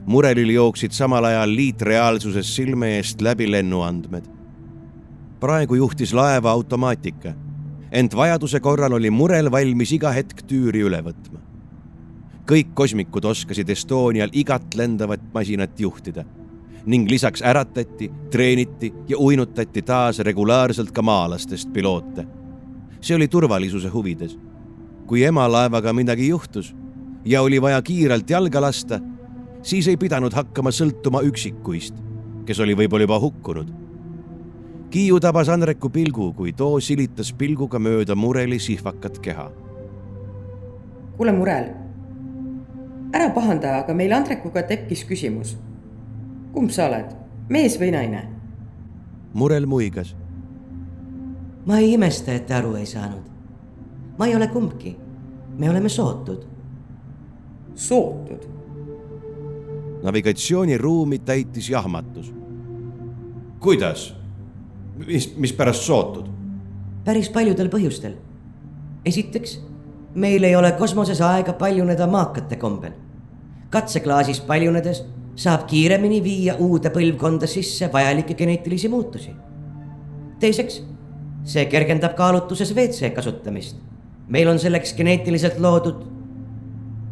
murelil 0.07 0.49
jooksid 0.49 0.91
samal 0.91 1.25
ajal 1.27 1.55
liitreaalsuses 1.55 2.55
silme 2.55 2.95
eest 2.97 3.21
läbi 3.21 3.51
lennuandmed. 3.51 4.23
praegu 5.39 5.75
juhtis 5.75 6.13
laeva 6.13 6.51
automaatika, 6.51 7.33
ent 7.91 8.15
vajaduse 8.15 8.59
korral 8.59 8.93
oli 8.93 9.09
murel 9.09 9.51
valmis 9.51 9.91
iga 9.91 10.11
hetk 10.11 10.41
tüüri 10.47 10.81
üle 10.87 11.01
võtma. 11.03 11.46
Kõik 12.47 12.73
kosmikud 12.73 13.25
oskasid 13.25 13.69
Estonial 13.69 14.29
igat 14.33 14.75
lendavat 14.75 15.21
masinat 15.33 15.79
juhtida 15.79 16.25
ning 16.87 17.09
lisaks 17.11 17.41
äratati, 17.43 18.07
treeniti 18.31 18.93
ja 19.07 19.17
uinutati 19.19 19.81
taas 19.81 20.19
regulaarselt 20.19 20.91
ka 20.91 21.01
maalastest 21.01 21.73
piloote. 21.73 22.25
see 23.01 23.15
oli 23.15 23.27
turvalisuse 23.27 23.89
huvides. 23.89 24.39
kui 25.05 25.23
emalaevaga 25.23 25.93
midagi 25.93 26.27
juhtus 26.27 26.75
ja 27.25 27.41
oli 27.41 27.61
vaja 27.61 27.81
kiirelt 27.81 28.29
jalga 28.29 28.61
lasta 28.61 28.99
siis 29.61 29.87
ei 29.87 29.97
pidanud 29.97 30.33
hakkama 30.33 30.71
sõltuma 30.71 31.21
üksikuist, 31.27 31.95
kes 32.47 32.59
oli 32.63 32.75
võib-olla 32.77 33.07
juba 33.07 33.19
hukkunud. 33.19 33.73
Kiiu 34.89 35.19
tabas 35.19 35.49
Andreku 35.51 35.89
pilgu, 35.91 36.31
kui 36.33 36.53
too 36.55 36.79
silitas 36.79 37.33
pilguga 37.35 37.79
mööda 37.79 38.15
Mureli 38.15 38.59
sihvakat 38.59 39.19
keha. 39.19 39.51
kuule, 41.17 41.31
Murel, 41.31 41.65
ära 43.13 43.29
pahanda, 43.33 43.77
aga 43.81 43.93
meil 43.93 44.13
Andrekuga 44.13 44.63
tekkis 44.67 45.05
küsimus. 45.07 45.57
kumb 46.53 46.71
sa 46.73 46.87
oled, 46.87 47.11
mees 47.49 47.77
või 47.79 47.91
naine? 47.93 48.23
Murel 49.33 49.65
muigas. 49.65 50.15
ma 51.65 51.79
ei 51.79 51.93
imesta, 51.93 52.33
et 52.33 52.47
te 52.47 52.53
aru 52.53 52.75
ei 52.75 52.85
saanud. 52.85 53.23
ma 54.17 54.27
ei 54.27 54.35
ole 54.35 54.47
kumbki. 54.47 54.95
me 55.57 55.69
oleme 55.69 55.89
sootud. 55.89 56.45
sootud? 57.75 58.47
navigatsiooniruumi 60.03 61.19
täitis 61.19 61.69
jahmatus. 61.69 62.33
kuidas? 63.59 64.13
mis, 65.05 65.35
mispärast 65.37 65.81
sootud? 65.81 66.27
päris 67.05 67.29
paljudel 67.29 67.69
põhjustel. 67.69 68.17
esiteks, 69.05 69.61
meil 70.17 70.43
ei 70.43 70.55
ole 70.55 70.71
kosmoses 70.71 71.21
aega 71.21 71.53
paljuneda 71.53 72.07
maakate 72.07 72.55
kombel. 72.55 72.91
katseklaasis 73.69 74.39
paljunedes 74.41 75.03
saab 75.35 75.67
kiiremini 75.67 76.23
viia 76.23 76.55
uude 76.55 76.89
põlvkonda 76.89 77.47
sisse 77.47 77.89
vajalikke 77.93 78.33
geneetilisi 78.33 78.89
muutusi. 78.89 79.35
teiseks, 80.39 80.83
see 81.43 81.65
kergendab 81.65 82.15
kaalutuses 82.15 82.75
WC 82.75 83.13
kasutamist. 83.13 83.77
meil 84.27 84.47
on 84.47 84.59
selleks 84.59 84.93
geneetiliselt 84.93 85.59
loodud 85.59 86.01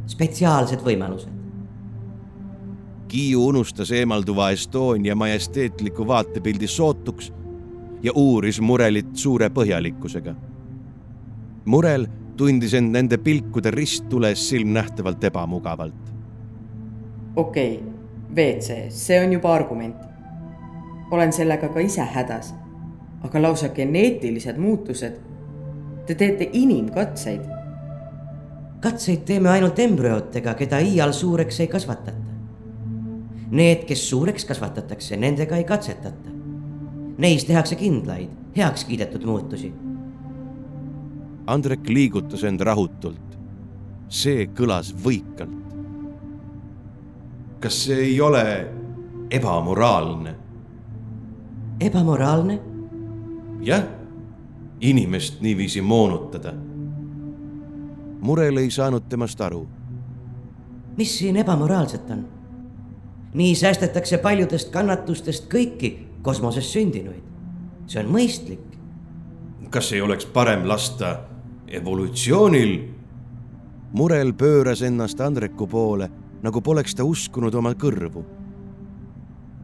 spetsiaalsed 0.07 0.81
võimalused. 0.81 1.29
Kiiu 3.07 3.45
unustas 3.47 3.91
eemalduva 3.91 4.49
Estonia 4.49 5.15
majesteetliku 5.15 6.07
vaatepildi 6.07 6.67
sootuks 6.67 7.33
ja 8.03 8.11
uuris 8.15 8.61
Murelit 8.61 9.15
suure 9.15 9.49
põhjalikkusega. 9.49 10.35
Murel 11.65 12.07
tundis 12.37 12.73
end 12.73 12.91
nende 12.95 13.17
pilkude 13.17 13.71
risttules 13.71 14.49
silmnähtavalt 14.49 15.23
ebamugavalt. 15.23 16.13
okei 17.35 17.75
okay,, 17.75 17.95
WC, 18.35 18.89
see 18.89 19.19
on 19.23 19.33
juba 19.33 19.53
argument. 19.53 19.95
olen 21.11 21.33
sellega 21.33 21.69
ka 21.69 21.79
ise 21.79 22.01
hädas. 22.01 22.53
aga 23.23 23.41
lausa 23.41 23.69
geneetilised 23.69 24.57
muutused. 24.57 25.13
Te 26.05 26.15
teete 26.15 26.49
inimkatseid. 26.53 27.41
katseid 28.79 29.23
teeme 29.25 29.49
ainult 29.49 29.79
embrüotega, 29.79 30.53
keda 30.53 30.79
iial 30.79 31.11
suureks 31.11 31.59
ei 31.59 31.67
kasvatata. 31.67 32.21
Need, 33.51 33.85
kes 33.87 34.09
suureks 34.09 34.45
kasvatatakse, 34.45 35.17
nendega 35.17 35.57
ei 35.57 35.63
katsetata. 35.63 36.29
Neis 37.17 37.45
tehakse 37.45 37.75
kindlaid, 37.75 38.29
heaks 38.57 38.83
kiidetud 38.85 39.23
muutusi. 39.25 39.73
Andrek 41.47 41.89
liigutas 41.89 42.43
end 42.43 42.61
rahutult. 42.61 43.21
see 44.09 44.45
kõlas 44.57 44.93
võikalt. 45.03 45.73
kas 47.59 47.83
see 47.85 47.97
ei 47.97 48.21
ole 48.21 48.67
ebamoraalne? 49.29 50.35
ebamoraalne? 51.79 52.59
jah, 53.61 53.83
inimest 54.81 55.41
niiviisi 55.41 55.81
moonutada. 55.81 56.53
Murel 58.21 58.57
ei 58.57 58.71
saanud 58.71 59.05
temast 59.09 59.41
aru. 59.41 59.67
mis 60.97 61.17
siin 61.17 61.37
ebamoraalset 61.37 62.09
on? 62.09 62.25
nii 63.33 63.55
säästetakse 63.55 64.17
paljudest 64.17 64.69
kannatustest 64.69 65.45
kõiki 65.53 65.93
kosmoses 66.21 66.73
sündinuid. 66.73 67.23
see 67.87 68.03
on 68.03 68.09
mõistlik. 68.09 68.65
kas 69.69 69.93
ei 69.93 70.01
oleks 70.01 70.25
parem 70.25 70.67
lasta 70.67 71.34
evolutsioonil? 71.67 72.79
murel 73.95 74.33
pööras 74.35 74.81
ennast 74.83 75.21
Andreku 75.23 75.67
poole, 75.71 76.09
nagu 76.43 76.61
poleks 76.61 76.95
ta 76.95 77.05
uskunud 77.07 77.55
oma 77.55 77.73
kõrvu. 77.73 78.23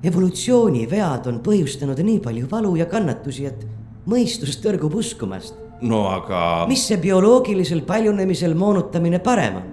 evolutsioonivead 0.04 1.28
on 1.28 1.42
põhjustanud 1.46 2.00
nii 2.00 2.20
palju 2.20 2.48
valu 2.52 2.76
ja 2.76 2.86
kannatusi, 2.86 3.46
et 3.46 3.68
mõistus 4.06 4.58
tõrgub 4.64 4.96
uskumast. 4.96 5.56
no 5.82 6.08
aga. 6.08 6.66
mis 6.68 6.88
see 6.88 6.98
bioloogilisel 6.98 7.82
paljunemisel 7.82 8.56
moonutamine 8.56 9.20
parem 9.20 9.56
on? 9.56 9.70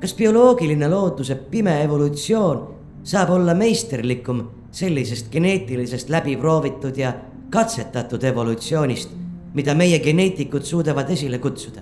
kas 0.00 0.14
bioloogiline 0.14 0.88
looduse 0.88 1.34
pime 1.50 1.82
evolutsioon 1.82 2.66
saab 3.02 3.30
olla 3.30 3.54
meisterlikum 3.54 4.44
sellisest 4.70 5.30
geneetilisest 5.32 6.08
läbiproovitud 6.10 6.96
ja 6.96 7.12
katsetatud 7.50 8.24
evolutsioonist, 8.24 9.10
mida 9.56 9.74
meie 9.74 9.98
geneetikud 10.04 10.62
suudavad 10.62 11.10
esile 11.10 11.38
kutsuda? 11.38 11.80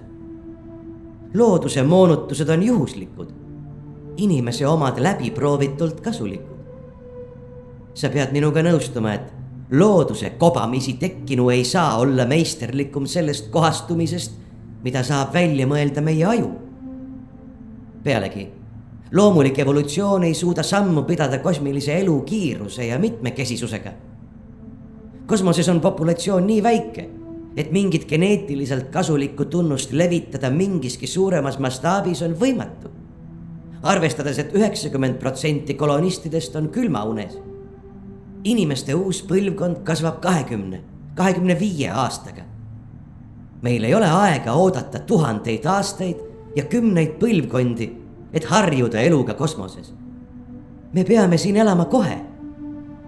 looduse 1.34 1.82
moonutused 1.82 2.48
on 2.48 2.62
juhuslikud, 2.62 3.30
inimese 4.16 4.66
omad 4.66 5.00
läbiproovitult 5.02 6.00
kasulikud. 6.00 6.58
sa 7.94 8.08
pead 8.08 8.32
minuga 8.32 8.62
nõustuma, 8.62 9.14
et 9.14 9.32
looduse 9.70 10.30
kobamisi 10.38 10.94
tekkinu 10.98 11.50
ei 11.50 11.64
saa 11.64 11.98
olla 11.98 12.26
meisterlikum 12.26 13.06
sellest 13.06 13.50
kohastumisest, 13.50 14.32
mida 14.82 15.02
saab 15.02 15.34
välja 15.34 15.66
mõelda 15.66 16.02
meie 16.02 16.24
aju 16.24 16.52
pealegi, 18.04 18.48
loomulik 19.12 19.58
evolutsioon 19.58 20.24
ei 20.24 20.34
suuda 20.34 20.62
sammu 20.62 21.02
pidada 21.02 21.38
kosmilise 21.38 21.98
elu 21.98 22.20
kiiruse 22.20 22.86
ja 22.86 22.98
mitmekesisusega. 22.98 23.92
kosmoses 25.26 25.68
on 25.68 25.80
populatsioon 25.80 26.46
nii 26.46 26.62
väike, 26.62 27.08
et 27.56 27.70
mingit 27.72 28.08
geneetiliselt 28.08 28.90
kasulikku 28.90 29.44
tunnust 29.44 29.92
levitada 29.92 30.50
mingiski 30.50 31.06
suuremas 31.06 31.58
mastaabis 31.58 32.22
on 32.22 32.34
võimatu. 32.40 32.90
arvestades 33.82 34.38
et, 34.38 34.48
et 34.48 34.54
üheksakümmend 34.54 35.18
protsenti 35.18 35.74
kolonistidest 35.74 36.56
on 36.56 36.68
külmaunes. 36.68 37.38
inimeste 38.44 38.94
uus 38.94 39.22
põlvkond 39.22 39.84
kasvab 39.84 40.20
kahekümne, 40.20 40.80
kahekümne 41.14 41.60
viie 41.60 41.90
aastaga. 41.90 42.42
meil 43.62 43.84
ei 43.84 43.94
ole 43.94 44.06
aega 44.06 44.52
oodata 44.52 44.98
tuhandeid 44.98 45.64
aastaid 45.64 46.16
ja 46.56 46.64
kümneid 46.64 47.18
põlvkondi, 47.20 47.90
et 48.32 48.44
harjuda 48.44 49.00
eluga 49.00 49.34
kosmoses. 49.34 49.94
me 50.92 51.04
peame 51.04 51.38
siin 51.38 51.56
elama 51.56 51.84
kohe 51.84 52.20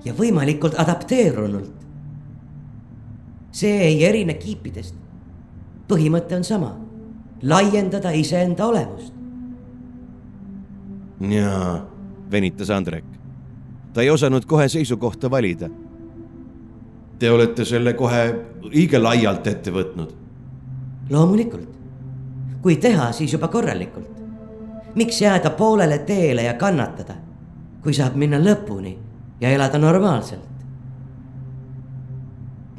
ja 0.05 0.13
võimalikult 0.13 0.79
adapteerunult. 0.79 1.86
See 3.57 3.77
ei 3.89 4.05
erine 4.05 4.35
kiipidest. 4.35 4.95
põhimõte 5.89 6.35
on 6.37 6.45
sama, 6.45 6.73
laiendada 7.43 8.11
iseenda 8.11 8.67
olemust. 8.67 9.15
jaa, 11.21 11.87
venitas 12.31 12.71
Andrek. 12.71 13.05
ta 13.93 14.03
ei 14.03 14.11
osanud 14.11 14.45
kohe 14.45 14.69
seisukohta 14.69 15.31
valida. 15.31 15.71
Te 17.19 17.31
olete 17.31 17.65
selle 17.65 17.95
kohe 17.95 18.35
õige 18.69 19.01
laialt 19.01 19.47
ette 19.47 19.73
võtnud. 19.73 20.13
loomulikult 21.11 21.77
kui 22.67 22.77
teha, 22.77 23.13
siis 23.13 23.33
juba 23.33 23.49
korralikult. 23.49 24.11
miks 24.95 25.21
jääda 25.21 25.51
poolele 25.51 25.99
teele 25.99 26.43
ja 26.43 26.55
kannatada, 26.55 27.15
kui 27.83 27.95
saab 27.95 28.17
minna 28.17 28.41
lõpuni 28.43 28.97
ja 29.41 29.51
elada 29.55 29.79
normaalselt? 29.79 30.49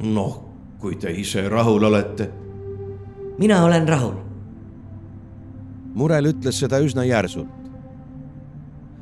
noh, 0.02 0.47
kui 0.78 0.96
te 0.96 1.10
ise 1.10 1.48
rahul 1.48 1.82
olete. 1.82 2.30
mina 3.38 3.64
olen 3.64 3.88
rahul. 3.88 4.14
Murel 5.94 6.30
ütles 6.30 6.58
seda 6.58 6.78
üsna 6.80 7.04
järsult. 7.04 7.48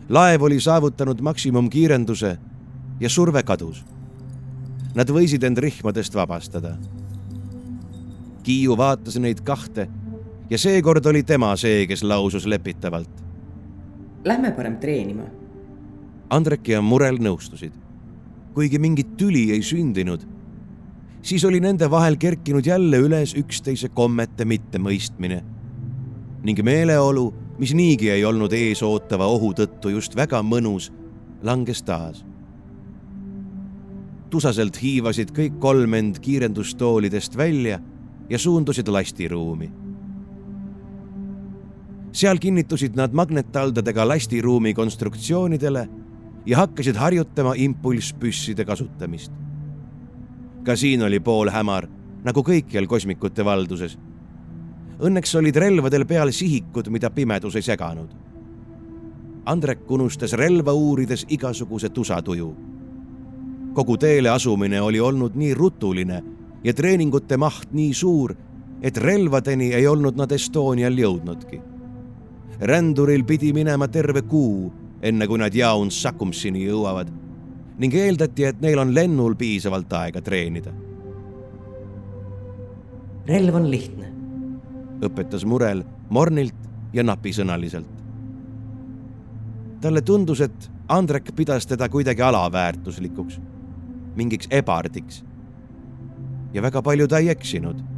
laev 0.09 0.43
oli 0.43 0.61
saavutanud 0.61 1.21
maksimumkiirenduse 1.21 2.39
ja 3.01 3.09
surve 3.09 3.43
kadus. 3.43 3.85
Nad 4.95 5.11
võisid 5.11 5.45
end 5.45 5.59
rihmadest 5.59 6.15
vabastada. 6.15 6.77
Kiiu 8.43 8.77
vaatas 8.77 9.19
neid 9.19 9.43
kahte 9.45 9.89
ja 10.51 10.59
seekord 10.59 11.07
oli 11.07 11.23
tema 11.23 11.57
see, 11.57 11.87
kes 11.87 12.03
lausus 12.03 12.47
lepitavalt. 12.47 13.11
Lähme 14.25 14.53
parem 14.53 14.77
treenima. 14.77 15.27
Andrek 16.31 16.69
ja 16.69 16.81
Murel 16.83 17.19
nõustusid. 17.19 17.73
kuigi 18.55 18.79
mingit 18.79 19.17
tüli 19.21 19.51
ei 19.53 19.63
sündinud, 19.63 20.23
siis 21.27 21.45
oli 21.45 21.61
nende 21.61 21.89
vahel 21.91 22.17
kerkinud 22.23 22.67
jälle 22.67 23.01
üles 23.03 23.35
üksteise 23.39 23.89
kommete 23.89 24.45
mittemõistmine 24.47 25.43
ning 26.47 26.61
meeleolu, 26.63 27.33
mis 27.59 27.73
niigi 27.75 28.11
ei 28.15 28.23
olnud 28.25 28.53
eesootava 28.55 29.27
ohu 29.27 29.51
tõttu 29.59 29.91
just 29.91 30.15
väga 30.17 30.39
mõnus, 30.47 30.93
langes 31.43 31.83
taas. 31.83 32.25
tusaselt 34.31 34.77
hiivasid 34.83 35.31
kõik 35.31 35.59
kolm 35.59 35.95
end 35.95 36.19
kiirendustoolidest 36.19 37.37
välja 37.37 37.81
ja 38.31 38.39
suundusid 38.39 38.89
lastiruumi 38.89 39.71
seal 42.13 42.39
kinnitusid 42.39 42.95
nad 42.97 43.13
magnettaldadega 43.13 44.09
lastiruumi 44.09 44.75
konstruktsioonidele 44.75 45.89
ja 46.47 46.57
hakkasid 46.57 46.97
harjutama 46.97 47.53
impulsspüsside 47.57 48.65
kasutamist. 48.65 49.33
Ka 50.67 50.75
siin 50.77 51.03
oli 51.07 51.21
poolhämar, 51.23 51.87
nagu 52.27 52.43
kõikjal 52.43 52.89
kosmikute 52.91 53.45
valduses. 53.47 53.95
Õnneks 54.99 55.35
olid 55.39 55.57
relvadel 55.63 56.07
peal 56.09 56.33
sihikud, 56.35 56.89
mida 56.91 57.11
pimedus 57.15 57.55
ei 57.57 57.63
seganud. 57.63 58.11
Andrek 59.47 59.85
unustas 59.91 60.35
relva 60.35 60.75
uurides 60.75 61.27
igasuguse 61.29 61.89
tusatuju. 61.89 62.55
kogu 63.77 63.97
teele 64.01 64.31
asumine 64.31 64.81
oli 64.81 65.01
olnud 65.01 65.35
nii 65.37 65.55
rutuline 65.55 66.23
ja 66.65 66.73
treeningute 66.75 67.37
maht 67.37 67.73
nii 67.73 67.95
suur, 67.95 68.35
et 68.83 68.97
relvadeni 68.97 69.75
ei 69.75 69.87
olnud 69.87 70.17
nad 70.17 70.33
Estonial 70.33 70.97
jõudnudki 70.97 71.61
ränduril 72.61 73.25
pidi 73.25 73.53
minema 73.53 73.89
terve 73.89 74.23
kuu, 74.23 74.73
enne 75.03 75.27
kui 75.27 75.39
nad 75.39 75.55
Jaun 75.55 75.91
Sakumsini 75.91 76.65
jõuavad 76.65 77.26
ning 77.79 77.95
eeldati, 77.95 78.45
et 78.45 78.61
neil 78.61 78.79
on 78.79 78.95
lennul 78.95 79.35
piisavalt 79.37 79.93
aega 79.93 80.23
treenida. 80.23 80.73
relv 83.27 83.55
on 83.55 83.71
lihtne, 83.71 84.07
õpetas 85.03 85.45
Murel 85.45 85.83
mornilt 86.11 86.69
ja 86.93 87.03
napisõnaliselt. 87.03 87.93
talle 89.81 90.03
tundus, 90.03 90.41
et 90.41 90.71
Andrek 90.89 91.33
pidas 91.37 91.67
teda 91.67 91.89
kuidagi 91.89 92.23
alaväärtuslikuks, 92.23 93.41
mingiks 94.17 94.49
ebardiks. 94.51 95.25
ja 96.53 96.63
väga 96.63 96.83
palju 96.83 97.09
ta 97.09 97.19
ei 97.19 97.29
eksinud 97.29 97.97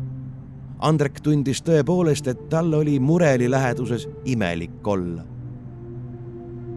Andrek 0.79 1.19
tundis 1.21 1.59
tõepoolest, 1.67 2.29
et 2.31 2.45
tal 2.51 2.71
oli 2.75 3.01
Mureli 3.03 3.49
läheduses 3.51 4.07
imelik 4.31 4.87
olla. 4.87 5.25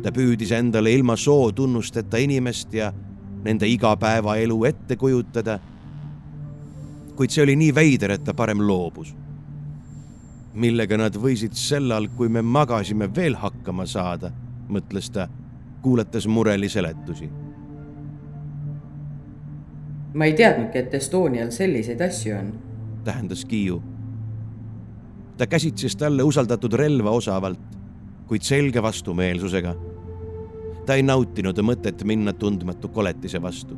Ta 0.02 0.12
püüdis 0.12 0.52
endale 0.52 0.94
ilma 0.94 1.16
sootunnusteta 1.16 2.18
inimest 2.18 2.74
ja 2.74 2.94
nende 3.44 3.68
igapäevaelu 3.68 4.64
ette 4.66 4.96
kujutada. 4.96 5.60
kuid 7.16 7.30
see 7.30 7.44
oli 7.44 7.56
nii 7.56 7.76
veider, 7.76 8.12
et 8.12 8.24
ta 8.24 8.34
parem 8.34 8.62
loobus. 8.68 9.16
millega 10.54 10.98
nad 10.98 11.16
võisid 11.16 11.54
sellal, 11.54 12.08
kui 12.18 12.30
me 12.30 12.42
magasime, 12.42 13.08
veel 13.16 13.36
hakkama 13.36 13.86
saada, 13.86 14.32
mõtles 14.70 15.10
ta, 15.12 15.28
kuulates 15.82 16.28
Mureli 16.28 16.70
seletusi 16.70 17.30
ma 20.14 20.26
ei 20.26 20.34
teadnudki, 20.34 20.78
et 20.78 20.94
Estonial 20.94 21.52
selliseid 21.52 22.02
asju 22.02 22.36
on 22.36 22.52
tähendas 23.04 23.46
Kiiu. 23.46 23.82
ta 25.38 25.48
käsitses 25.48 25.96
talle 25.96 26.24
usaldatud 26.24 26.74
relva 26.74 27.12
osavalt, 27.12 27.60
kuid 28.28 28.42
selge 28.42 28.82
vastumeelsusega. 28.82 29.76
Ta 30.86 30.96
ei 30.96 31.04
nautinud 31.04 31.60
mõtet 31.62 32.04
minna 32.04 32.34
tundmatu 32.34 32.90
koletise 32.90 33.42
vastu. 33.42 33.78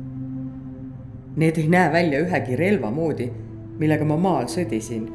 Need 1.36 1.58
ei 1.58 1.68
näe 1.68 1.92
välja 1.92 2.20
ühegi 2.22 2.56
relva 2.56 2.90
moodi, 2.94 3.28
millega 3.78 4.04
ma 4.04 4.16
maal 4.16 4.46
sõdisin. 4.46 5.08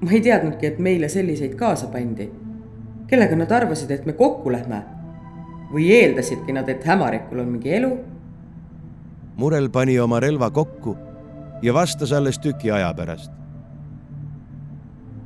ma 0.00 0.10
ei 0.10 0.20
teadnudki, 0.20 0.66
et 0.66 0.78
meile 0.78 1.08
selliseid 1.08 1.54
kaasa 1.54 1.86
pandi. 1.86 2.30
kellega 3.06 3.36
nad 3.36 3.50
arvasid, 3.50 3.90
et 3.90 4.06
me 4.06 4.12
kokku 4.12 4.52
lähme? 4.52 4.82
või 5.72 5.90
eeldasidki 5.94 6.52
nad, 6.52 6.68
et 6.68 6.84
hämarikul 6.84 7.38
on 7.38 7.48
mingi 7.48 7.72
elu? 7.74 7.90
Murel 9.36 9.68
pani 9.70 9.98
oma 9.98 10.20
relva 10.20 10.50
kokku 10.50 10.96
ja 11.62 11.74
vastas 11.74 12.12
alles 12.12 12.38
tüki 12.38 12.70
aja 12.70 12.94
pärast. 12.94 13.30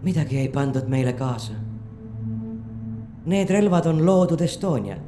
midagi 0.03 0.39
ei 0.39 0.49
pandud 0.49 0.89
meile 0.89 1.13
kaasa. 1.13 1.53
Need 3.27 3.51
relvad 3.51 3.87
on 3.87 4.07
loodud 4.07 4.41
Estonial, 4.41 4.99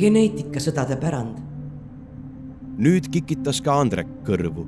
geneetikasõdade 0.00 0.96
pärand. 1.00 1.40
nüüd 2.80 3.10
kikitas 3.12 3.60
ka 3.60 3.74
Andrek 3.80 4.08
kõrvu. 4.24 4.66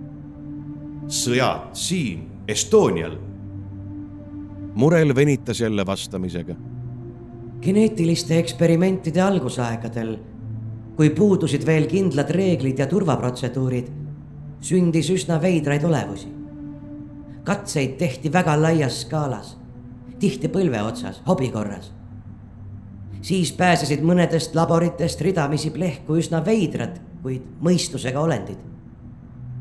sõjad 1.08 1.72
siin, 1.72 2.28
Estonial. 2.48 3.16
murel 4.74 5.14
venitas 5.14 5.60
jälle 5.60 5.86
vastamisega. 5.86 6.54
geneetiliste 7.60 8.38
eksperimentide 8.38 9.22
algusaegadel, 9.22 10.18
kui 10.96 11.10
puudusid 11.10 11.66
veel 11.66 11.86
kindlad 11.86 12.30
reeglid 12.30 12.78
ja 12.78 12.86
turvaprotseduurid, 12.86 13.88
sündis 14.60 15.10
üsna 15.10 15.40
veidraid 15.42 15.84
olevusi. 15.84 16.28
katseid 17.44 17.96
tehti 17.96 18.32
väga 18.32 18.62
laias 18.62 19.00
skaalas, 19.00 19.56
tihti 20.18 20.48
põlve 20.48 20.82
otsas, 20.82 21.22
hobi 21.26 21.48
korras 21.48 21.92
siis 23.22 23.52
pääsesid 23.52 24.02
mõnedest 24.02 24.54
laboritest 24.58 25.20
ridamisi 25.20 25.70
plehku 25.70 26.18
üsna 26.18 26.42
veidrad, 26.44 26.98
kuid 27.22 27.44
mõistusega 27.62 28.20
olendid. 28.20 28.58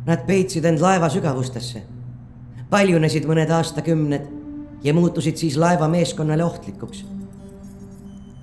Nad 0.06 0.26
peitsid 0.26 0.66
end 0.66 0.82
laeva 0.82 1.10
sügavustesse, 1.14 1.84
paljunesid 2.70 3.28
mõned 3.30 3.52
aastakümned 3.54 4.30
ja 4.84 4.94
muutusid 4.94 5.38
siis 5.38 5.58
laevameeskonnale 5.58 6.44
ohtlikuks. 6.44 7.06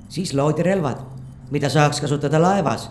siis 0.09 0.35
loodi 0.35 0.63
relvad, 0.63 1.03
mida 1.51 1.69
saaks 1.69 2.01
kasutada 2.01 2.43
laevas, 2.43 2.91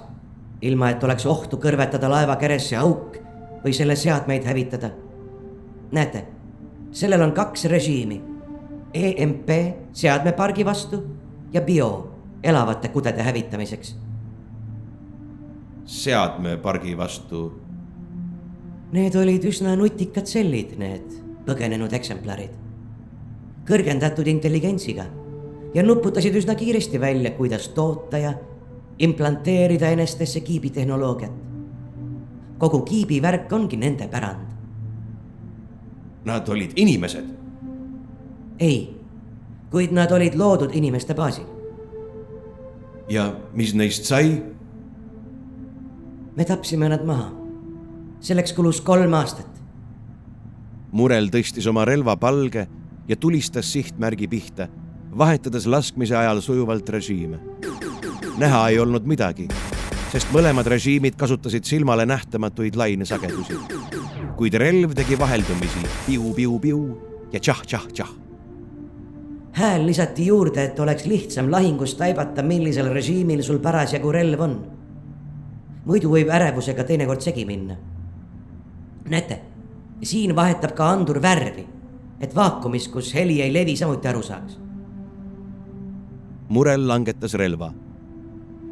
ilma 0.62 0.90
et 0.90 1.04
oleks 1.04 1.26
ohtu 1.26 1.58
kõrvetada 1.58 2.10
laeva 2.10 2.36
keresse 2.36 2.76
auk 2.78 3.18
või 3.64 3.74
selle 3.74 3.96
seadmeid 3.96 4.44
hävitada. 4.44 4.90
näete, 5.92 6.26
sellel 6.92 7.22
on 7.22 7.32
kaks 7.32 7.66
režiimi. 7.66 8.22
EMP 8.94 9.50
seadmepargi 9.94 10.66
vastu 10.66 11.04
ja 11.54 11.62
bio 11.62 12.17
elavate 12.44 12.88
kudede 12.88 13.24
hävitamiseks. 13.24 13.96
seadmepargi 15.86 16.98
vastu. 16.98 17.62
Need 18.92 19.16
olid 19.16 19.44
üsna 19.44 19.76
nutikad 19.76 20.28
sellid, 20.28 20.76
need 20.78 21.16
põgenenud 21.48 21.94
eksemplarid. 21.94 22.52
kõrgendatud 23.68 24.28
intelligentsiga 24.28 25.06
ja 25.74 25.84
nuputasid 25.84 26.36
üsna 26.36 26.56
kiiresti 26.56 27.00
välja, 27.00 27.32
kuidas 27.32 27.70
toota 27.70 28.18
ja 28.18 28.34
implanteerida 29.00 29.90
enestesse 29.90 30.40
kiibitehnoloogiat. 30.40 31.32
kogu 32.58 32.82
kiibivärk 32.82 33.54
ongi 33.54 33.78
nende 33.78 34.08
pärand. 34.08 34.48
Nad 36.26 36.50
olid 36.50 36.72
inimesed. 36.76 37.26
ei, 38.60 38.96
kuid 39.72 39.92
nad 39.92 40.12
olid 40.12 40.36
loodud 40.36 40.70
inimeste 40.74 41.14
baasil 41.14 41.57
ja 43.10 43.32
mis 43.54 43.74
neist 43.76 44.08
sai? 44.08 44.42
me 46.38 46.46
tapsime 46.46 46.90
nad 46.90 47.06
maha. 47.06 47.32
selleks 48.20 48.54
kulus 48.54 48.82
kolm 48.82 49.14
aastat. 49.14 49.48
murel 50.92 51.32
tõstis 51.34 51.68
oma 51.70 51.86
relva 51.86 52.18
palge 52.18 52.68
ja 53.08 53.16
tulistas 53.16 53.72
sihtmärgi 53.72 54.28
pihta, 54.28 54.68
vahetades 55.18 55.66
laskmise 55.66 56.16
ajal 56.16 56.42
sujuvalt 56.42 56.90
režiime. 56.90 57.40
näha 58.38 58.68
ei 58.70 58.80
olnud 58.80 59.08
midagi, 59.08 59.48
sest 60.12 60.32
mõlemad 60.36 60.68
režiimid 60.68 61.16
kasutasid 61.16 61.64
silmale 61.64 62.06
nähtamatuid 62.06 62.76
lainesagedusi. 62.76 63.58
kuid 64.38 64.54
relv 64.54 64.94
tegi 64.94 65.20
vaheldumisi 65.20 65.88
piu-piu-piu 66.06 66.80
ja 67.32 67.40
tšah-tšah-tšah 67.40 68.27
hääl 69.58 69.86
lisati 69.86 70.26
juurde, 70.26 70.64
et 70.64 70.80
oleks 70.80 71.06
lihtsam 71.06 71.52
lahingus 71.52 71.96
taibata, 71.98 72.44
millisel 72.44 72.92
režiimil 72.94 73.42
sul 73.44 73.60
parasjagu 73.60 74.12
relv 74.12 74.42
on. 74.42 74.58
muidu 75.88 76.12
võib 76.12 76.30
ärevusega 76.30 76.84
teinekord 76.84 77.24
segi 77.26 77.46
minna. 77.46 77.76
näete, 79.10 79.40
siin 80.04 80.36
vahetab 80.36 80.76
ka 80.78 80.92
andur 80.92 81.22
värvi, 81.22 81.66
et 82.22 82.36
vaakumis, 82.36 82.88
kus 82.88 83.14
heli 83.16 83.42
ei 83.42 83.54
levi, 83.54 83.76
samuti 83.76 84.08
aru 84.08 84.22
saaks. 84.22 84.60
murel 86.50 86.88
langetas 86.88 87.34
relva. 87.34 87.74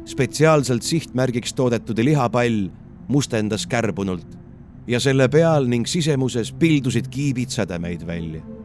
spetsiaalselt 0.04 0.82
sihtmärgiks 0.82 1.54
toodetud 1.54 1.98
lihapall 1.98 2.68
mustendas 3.08 3.66
kärbunult 3.66 4.38
ja 4.86 5.00
selle 5.00 5.28
peal 5.28 5.66
ning 5.66 5.86
sisemuses 5.86 6.52
pildusid 6.52 7.08
kiibid 7.10 7.48
sädemeid 7.48 8.06
välja 8.06 8.55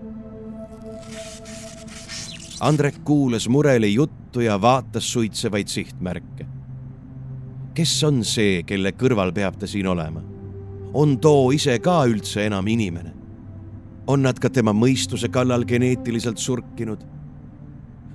Andrek 2.62 2.96
kuulas 3.04 3.50
mureli 3.50 3.94
juttu 3.94 4.40
ja 4.40 4.62
vaatas 4.62 5.14
suitsevaid 5.14 5.68
sihtmärke. 5.68 6.46
kes 7.74 8.04
on 8.04 8.20
see, 8.26 8.64
kelle 8.64 8.92
kõrval 8.92 9.32
peab 9.34 9.58
ta 9.58 9.68
siin 9.68 9.88
olema? 9.88 10.22
on 10.94 11.18
too 11.18 11.52
ise 11.52 11.80
ka 11.80 12.04
üldse 12.06 12.46
enam 12.46 12.68
inimene? 12.68 13.14
on 14.08 14.22
nad 14.22 14.40
ka 14.40 14.50
tema 14.50 14.76
mõistuse 14.78 15.32
kallal 15.34 15.66
geneetiliselt 15.66 16.38
surkinud? 16.38 17.02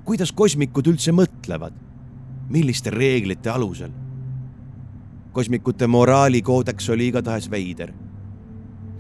kuidas 0.05 0.33
kosmikud 0.33 0.93
üldse 0.95 1.11
mõtlevad? 1.11 1.75
milliste 2.49 2.95
reeglite 2.95 3.51
alusel? 3.51 3.91
kosmikute 5.33 5.87
moraalikoodeks 5.87 6.89
oli 6.95 7.09
igatahes 7.09 7.51
veider. 7.51 7.91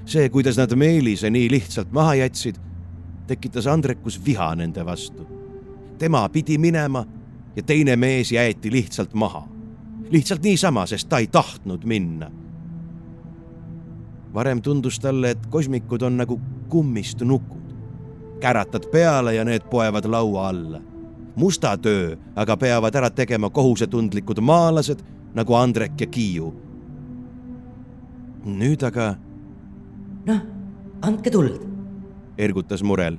see, 0.05 0.29
kuidas 0.29 0.59
nad 0.59 0.75
Meelise 0.75 1.31
nii 1.31 1.51
lihtsalt 1.55 1.93
maha 1.93 2.19
jätsid, 2.25 2.59
tekitas 3.27 3.67
Andrekus 3.67 4.19
viha 4.25 4.55
nende 4.59 4.83
vastu 4.85 5.36
tema 5.99 6.29
pidi 6.29 6.59
minema 6.59 7.05
ja 7.57 7.63
teine 7.63 7.97
mees 7.97 8.33
jäeti 8.33 8.73
lihtsalt 8.73 9.15
maha. 9.15 9.49
lihtsalt 10.11 10.43
niisama, 10.43 10.87
sest 10.87 11.09
ta 11.09 11.19
ei 11.19 11.27
tahtnud 11.27 11.85
minna. 11.85 12.31
varem 14.35 14.63
tundus 14.63 15.01
talle, 15.01 15.31
et 15.31 15.47
kosmikud 15.47 16.03
on 16.03 16.17
nagu 16.17 16.41
kummist 16.69 17.21
nukud. 17.21 17.75
käratad 18.41 18.91
peale 18.93 19.35
ja 19.35 19.45
need 19.45 19.63
poevad 19.71 20.05
laua 20.05 20.49
alla. 20.49 20.81
musta 21.37 21.77
töö 21.77 22.17
aga 22.37 22.57
peavad 22.57 22.95
ära 22.95 23.11
tegema 23.11 23.51
kohusetundlikud 23.51 24.41
maalased 24.41 25.03
nagu 25.35 25.55
Andrek 25.55 26.01
ja 26.01 26.07
Kiiu. 26.07 26.55
nüüd 28.45 28.83
aga. 28.83 29.15
noh, 30.27 30.41
andke 31.03 31.31
tuld, 31.31 31.61
ergutas 32.39 32.83
Murel 32.83 33.19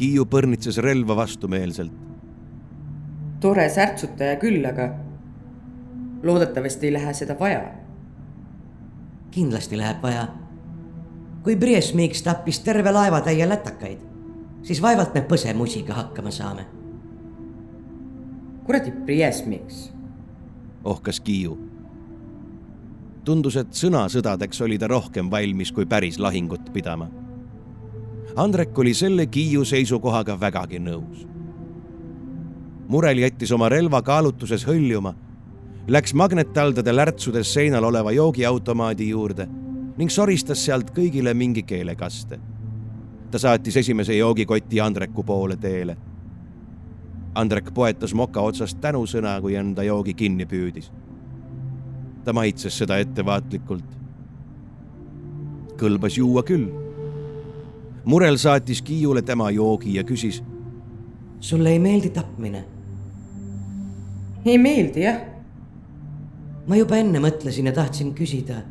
Kiiu 0.00 0.24
põrnitses 0.24 0.78
relva 0.80 1.12
vastumeelselt. 1.16 1.92
tore 3.40 3.66
särtsutaja 3.68 4.38
küll, 4.40 4.64
aga 4.64 4.86
loodetavasti 6.22 6.86
ei 6.86 6.92
lähe 6.92 7.12
seda 7.14 7.36
vaja. 7.40 7.60
kindlasti 9.30 9.78
läheb 9.78 10.02
vaja. 10.02 10.28
kui 11.42 11.56
Briesmiks 11.56 12.22
tappis 12.22 12.60
terve 12.60 12.92
laevatäie 12.92 13.48
lätakaid, 13.48 13.98
siis 14.62 14.82
vaevalt 14.82 15.14
me 15.14 15.20
põsemusiga 15.20 15.92
hakkama 15.92 16.30
saame. 16.30 16.66
kuradi 18.64 18.90
Briesmiks. 18.90 19.92
ohkas 20.84 21.20
Kiiu. 21.20 21.58
tundus, 23.24 23.56
et 23.56 23.72
sõnasõdadeks 23.72 24.64
oli 24.64 24.78
ta 24.78 24.86
rohkem 24.86 25.30
valmis 25.30 25.72
kui 25.72 25.86
päris 25.86 26.18
lahingut 26.18 26.72
pidama 26.72 27.19
Andrek 28.36 28.78
oli 28.78 28.94
selle 28.94 29.26
Kiiu 29.26 29.64
seisukohaga 29.64 30.36
vägagi 30.40 30.78
nõus. 30.78 31.26
Murel 32.88 33.18
jättis 33.18 33.50
oma 33.52 33.68
relva 33.68 34.02
kaalutuses 34.02 34.62
hõljuma, 34.66 35.14
läks 35.90 36.14
magnettaldade 36.14 36.94
lärtsudes 36.94 37.52
seinal 37.54 37.84
oleva 37.84 38.12
joogiautomaadi 38.12 39.08
juurde 39.08 39.48
ning 39.98 40.10
soristas 40.10 40.62
sealt 40.64 40.90
kõigile 40.96 41.34
mingi 41.34 41.62
keelekaste. 41.62 42.38
ta 43.30 43.38
saatis 43.38 43.76
esimese 43.76 44.16
joogikoti 44.16 44.80
Andreku 44.80 45.22
poole 45.22 45.56
teele. 45.56 45.96
Andrek 47.34 47.70
poetas 47.74 48.14
moka 48.14 48.40
otsast 48.40 48.80
tänusõna, 48.80 49.40
kui 49.40 49.54
enda 49.54 49.82
joogi 49.82 50.14
kinni 50.14 50.46
püüdis. 50.46 50.90
ta 52.24 52.32
maitses 52.32 52.78
seda 52.78 52.98
ettevaatlikult. 52.98 53.98
kõlbas 55.76 56.16
juua 56.16 56.42
küll 56.42 56.89
murel 58.04 58.36
saatis 58.36 58.82
Kiiule 58.82 59.22
tema 59.22 59.50
joogi 59.50 59.94
ja 59.94 60.04
küsis. 60.04 60.42
sulle 61.40 61.70
ei 61.70 61.78
meeldi 61.78 62.10
tapmine? 62.10 62.64
ei 64.44 64.58
meeldi 64.58 65.02
jah. 65.02 65.20
ma 66.66 66.76
juba 66.76 66.96
enne 66.96 67.20
mõtlesin 67.20 67.66
ja 67.66 67.72
tahtsin 67.72 68.14
küsida, 68.14 68.62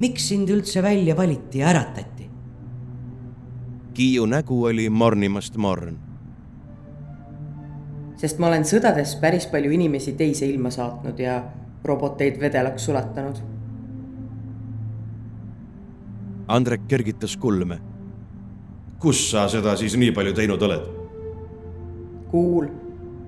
miks 0.00 0.28
sind 0.28 0.50
üldse 0.50 0.82
välja 0.82 1.16
valiti 1.16 1.58
ja 1.58 1.68
äratati? 1.68 2.30
Kiiu 3.94 4.26
nägu 4.26 4.64
oli 4.64 4.90
mornimast 4.90 5.56
morn. 5.56 5.98
sest 8.16 8.38
ma 8.38 8.46
olen 8.46 8.64
sõdades 8.64 9.16
päris 9.20 9.46
palju 9.46 9.70
inimesi 9.70 10.12
teise 10.12 10.46
ilma 10.46 10.70
saatnud 10.70 11.18
ja 11.18 11.42
roboteid 11.84 12.40
vedelaks 12.40 12.84
sulatanud. 12.84 13.40
Andrek 16.48 16.86
kergitas 16.88 17.36
kulme 17.36 17.91
kus 19.02 19.30
sa 19.30 19.48
seda 19.50 19.74
siis 19.76 19.96
nii 19.98 20.12
palju 20.14 20.32
teinud 20.38 20.62
oled? 20.62 20.84
kuul, 22.30 22.68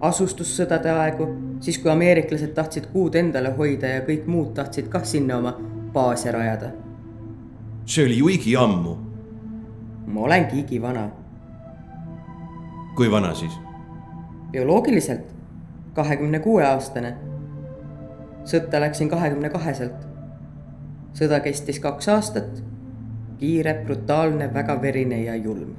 asustussõdade 0.01 0.89
aegu, 0.89 1.27
siis 1.61 1.77
kui 1.83 1.91
ameeriklased 1.93 2.55
tahtsid 2.57 2.87
kuud 2.93 3.19
endale 3.21 3.51
hoida 3.59 3.91
ja 3.99 4.05
kõik 4.07 4.29
muud 4.31 4.55
tahtsid 4.57 4.89
kah 4.93 5.05
sinna 5.05 5.37
oma 5.43 5.53
baase 5.93 6.33
rajada. 6.33 6.71
see 7.87 8.07
oli 8.07 8.19
ju 8.19 8.29
igiammu. 8.29 8.97
ma 10.07 10.21
olengi 10.21 10.61
igivana. 10.63 11.11
kui 12.97 13.11
vana 13.11 13.35
siis? 13.35 13.59
bioloogiliselt 14.53 15.35
kahekümne 15.95 16.39
kuue 16.39 16.65
aastane. 16.65 17.17
sõtta 18.45 18.81
läksin 18.81 19.09
kahekümne 19.09 19.51
kaheselt. 19.51 20.07
sõda 21.13 21.41
kestis 21.41 21.81
kaks 21.81 22.09
aastat. 22.09 22.63
Kiire, 23.39 23.75
brutaalne, 23.85 24.49
väga 24.55 24.83
verine 24.83 25.23
ja 25.23 25.37
julm. 25.37 25.77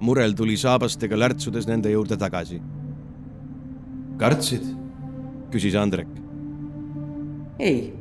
murel 0.00 0.32
tuli 0.36 0.56
saabastega 0.56 1.18
lärtsudes 1.18 1.66
nende 1.66 1.90
juurde 1.90 2.16
tagasi. 2.16 2.60
kartsid? 4.16 4.66
küsis 5.50 5.74
Andrek. 5.74 6.08
ei, 7.58 7.94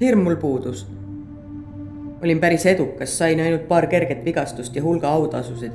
hirm 0.00 0.22
mul 0.22 0.36
puudus. 0.36 0.86
olin 2.22 2.40
päris 2.40 2.66
edukas, 2.66 3.18
sain 3.18 3.40
ainult 3.40 3.68
paar 3.68 3.86
kerget 3.86 4.24
vigastust 4.24 4.76
ja 4.76 4.82
hulga 4.82 5.08
autasusid 5.08 5.72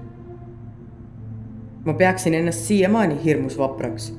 ma 1.86 1.94
peaksin 1.94 2.34
ennast 2.34 2.60
siiamaani 2.60 3.24
hirmus 3.24 3.58
vapraks 3.58 4.14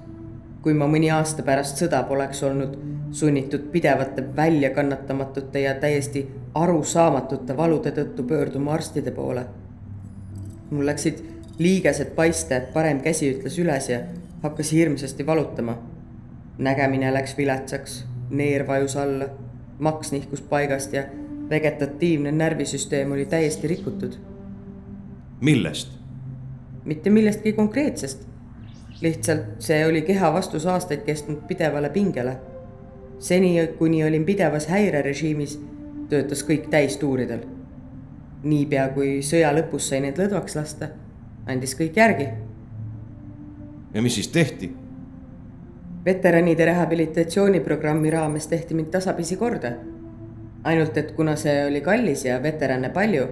kui 0.66 0.74
ma 0.74 0.88
mõni 0.90 1.06
aasta 1.14 1.44
pärast 1.46 1.78
sõda 1.78 2.00
poleks 2.08 2.40
olnud 2.42 2.72
sunnitud 3.14 3.68
pidevate 3.70 4.24
väljakannatamatute 4.36 5.60
ja 5.62 5.76
täiesti 5.78 6.24
arusaamatute 6.58 7.54
valude 7.56 7.92
tõttu 7.94 8.24
pöörduma 8.26 8.72
arstide 8.74 9.12
poole. 9.14 9.44
mul 10.70 10.86
läksid 10.86 11.22
liigesed 11.58 12.10
paiste, 12.18 12.60
parem 12.74 12.98
käsi 13.00 13.30
ütles 13.36 13.60
üles 13.62 13.88
ja 13.88 14.00
hakkas 14.42 14.72
hirmsasti 14.72 15.26
valutama. 15.26 15.78
nägemine 16.58 17.14
läks 17.14 17.38
viletsaks, 17.38 18.04
neer 18.30 18.66
vajus 18.66 18.96
alla, 18.96 19.28
maks 19.78 20.12
nihkus 20.12 20.40
paigast 20.40 20.92
ja 20.92 21.04
vegetatiivne 21.50 22.32
närvisüsteem 22.32 23.12
oli 23.12 23.26
täiesti 23.26 23.68
rikutud. 23.68 24.18
millest? 25.40 25.98
mitte 26.84 27.10
millestki 27.10 27.52
konkreetsest 27.52 28.26
lihtsalt 29.00 29.40
see 29.58 29.86
oli 29.86 30.02
keha 30.02 30.32
vastus 30.32 30.66
aastaid 30.66 31.00
kestnud 31.04 31.42
pidevale 31.48 31.90
pingele. 31.90 32.36
seni, 33.18 33.66
kuni 33.78 34.04
olin 34.04 34.24
pidevas 34.24 34.66
häirerežiimis, 34.68 35.60
töötas 36.08 36.44
kõik 36.44 36.68
täistuuridel. 36.70 37.40
niipea 38.42 38.88
kui 38.88 39.20
sõja 39.22 39.52
lõpus 39.52 39.88
sai 39.88 40.00
need 40.00 40.18
lõdvaks 40.18 40.56
lasta, 40.56 40.88
andis 41.46 41.74
kõik 41.74 41.96
järgi. 41.96 42.28
ja 43.94 44.02
mis 44.02 44.14
siis 44.14 44.28
tehti? 44.28 44.72
veteranide 46.04 46.64
rehabilitatsiooniprogrammi 46.64 48.10
raames 48.10 48.46
tehti 48.46 48.74
mind 48.74 48.90
tasapisi 48.90 49.36
korda. 49.36 49.72
ainult 50.64 50.96
et 50.96 51.12
kuna 51.12 51.36
see 51.36 51.66
oli 51.66 51.80
kallis 51.80 52.24
ja 52.24 52.42
veterane 52.42 52.88
palju, 52.90 53.28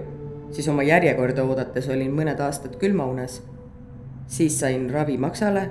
siis 0.51 0.67
oma 0.67 0.83
järjekorda 0.83 1.43
oodates 1.43 1.89
olin 1.89 2.11
mõned 2.11 2.39
aastad 2.39 2.75
külmaunes 2.77 3.41
siis 4.27 4.59
sain 4.59 4.89
ravi 4.89 5.17
maksale, 5.17 5.69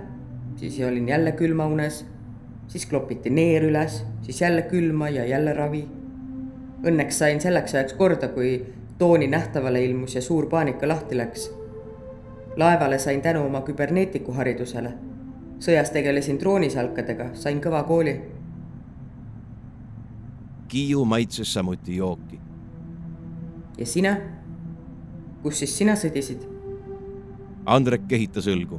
siis 0.57 0.81
olin 0.89 1.09
jälle 1.09 1.33
külmaunes, 1.33 2.07
siis 2.69 2.87
klopiti 2.87 3.31
neer 3.31 3.65
üles, 3.65 4.05
siis 4.23 4.41
jälle 4.41 4.63
külma 4.63 5.09
ja 5.09 5.27
jälle 5.27 5.53
ravi. 5.53 5.89
Õnneks 6.85 7.19
sain 7.19 7.41
selleks 7.41 7.75
ajaks 7.75 7.93
korda, 7.93 8.29
kui 8.29 8.67
tooni 8.99 9.27
nähtavale 9.27 9.85
ilmus 9.85 10.15
ja 10.15 10.23
suur 10.23 10.47
paanika 10.47 10.89
lahti 10.89 11.17
läks. 11.17 11.51
laevale 12.57 12.99
sain 12.99 13.23
tänu 13.23 13.47
oma 13.47 13.61
küberneetiku 13.61 14.33
haridusele. 14.33 14.93
sõjas 15.61 15.91
tegelesin 15.91 16.41
droonisalkadega, 16.41 17.31
sain 17.35 17.61
kõva 17.61 17.83
kooli. 17.83 18.21
Kiiu 20.69 21.05
maitses 21.05 21.53
samuti 21.53 21.97
jooki. 21.97 22.41
ja 23.79 23.87
sina? 23.87 24.17
kus 25.43 25.59
siis 25.59 25.79
sina 25.79 25.93
sõdisid? 25.93 26.54
Andrek 27.65 28.03
kehitas 28.09 28.45
õlgu. 28.47 28.79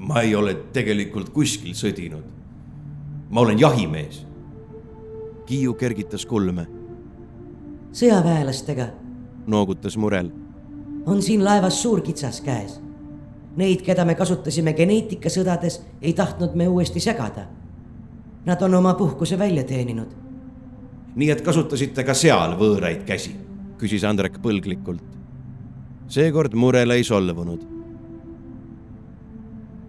ma 0.00 0.22
ei 0.24 0.34
ole 0.34 0.54
tegelikult 0.72 1.28
kuskil 1.34 1.74
sõdinud. 1.74 2.22
ma 3.30 3.40
olen 3.40 3.58
jahimees. 3.58 4.26
Kiiu 5.46 5.74
kergitas 5.74 6.26
kulme. 6.26 6.66
sõjaväelastega, 7.92 8.86
noogutas 9.46 9.96
murel. 9.96 10.30
on 11.06 11.22
siin 11.22 11.44
laevas 11.44 11.82
suur 11.82 12.00
kitsas 12.00 12.40
käes. 12.40 12.80
Neid, 13.56 13.82
keda 13.82 14.04
me 14.04 14.14
kasutasime 14.14 14.72
geneetikasõdades, 14.72 15.82
ei 16.02 16.12
tahtnud 16.12 16.54
me 16.54 16.68
uuesti 16.68 17.00
segada. 17.00 17.48
Nad 18.46 18.62
on 18.62 18.74
oma 18.74 18.94
puhkuse 18.94 19.38
välja 19.38 19.64
teeninud. 19.64 20.14
nii 21.16 21.30
et 21.30 21.40
kasutasite 21.40 22.04
ka 22.04 22.14
seal 22.14 22.54
võõraid 22.54 23.04
käsi? 23.04 23.36
küsis 23.78 24.04
Andrek 24.04 24.38
põlglikult 24.38 25.19
seekord 26.10 26.54
Murele 26.54 26.94
ei 26.94 27.04
solvunud. 27.04 27.60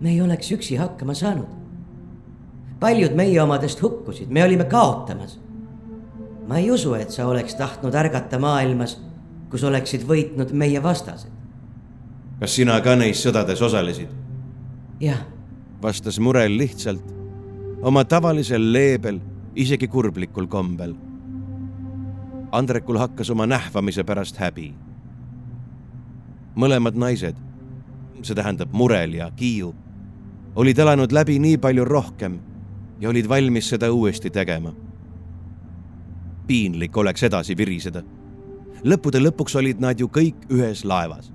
me 0.01 0.09
ei 0.09 0.21
oleks 0.21 0.51
üksi 0.51 0.75
hakkama 0.75 1.13
saanud. 1.13 1.47
paljud 2.79 3.15
meie 3.15 3.41
omadest 3.41 3.81
hukkusid, 3.81 4.29
me 4.29 4.43
olime 4.43 4.63
kaotamas. 4.63 5.39
ma 6.47 6.57
ei 6.57 6.71
usu, 6.71 6.93
et 6.93 7.09
sa 7.09 7.27
oleks 7.27 7.55
tahtnud 7.55 7.93
ärgata 7.93 8.39
maailmas, 8.39 8.99
kus 9.49 9.63
oleksid 9.63 10.05
võitnud 10.07 10.53
meie 10.53 10.83
vastased. 10.83 11.31
kas 12.39 12.55
sina 12.55 12.81
ka 12.81 12.95
neis 12.95 13.25
sõdades 13.25 13.61
osalesid? 13.61 14.09
jah. 14.99 15.25
vastas 15.81 16.19
Murel 16.19 16.57
lihtsalt, 16.57 17.13
oma 17.81 18.05
tavalisel 18.05 18.73
leebel, 18.73 19.19
isegi 19.55 19.87
kurblikul 19.87 20.47
kombel. 20.47 20.93
Andrekul 22.51 22.97
hakkas 22.97 23.29
oma 23.29 23.45
nähvamise 23.47 24.03
pärast 24.03 24.37
häbi 24.37 24.73
mõlemad 26.55 26.97
naised, 26.99 27.35
see 28.21 28.35
tähendab 28.35 28.73
Murel 28.73 29.15
ja 29.17 29.29
Kiiu, 29.35 29.73
olid 30.55 30.79
elanud 30.79 31.11
läbi 31.11 31.39
nii 31.39 31.57
palju 31.61 31.85
rohkem 31.85 32.39
ja 32.99 33.09
olid 33.09 33.29
valmis 33.29 33.69
seda 33.69 33.91
uuesti 33.91 34.29
tegema. 34.29 34.73
piinlik 36.47 36.97
oleks 36.97 37.23
edasi 37.23 37.57
viriseda. 37.57 38.03
lõppude 38.83 39.19
lõpuks 39.21 39.55
olid 39.55 39.79
nad 39.79 39.99
ju 39.99 40.07
kõik 40.07 40.35
ühes 40.49 40.83
laevas. 40.85 41.31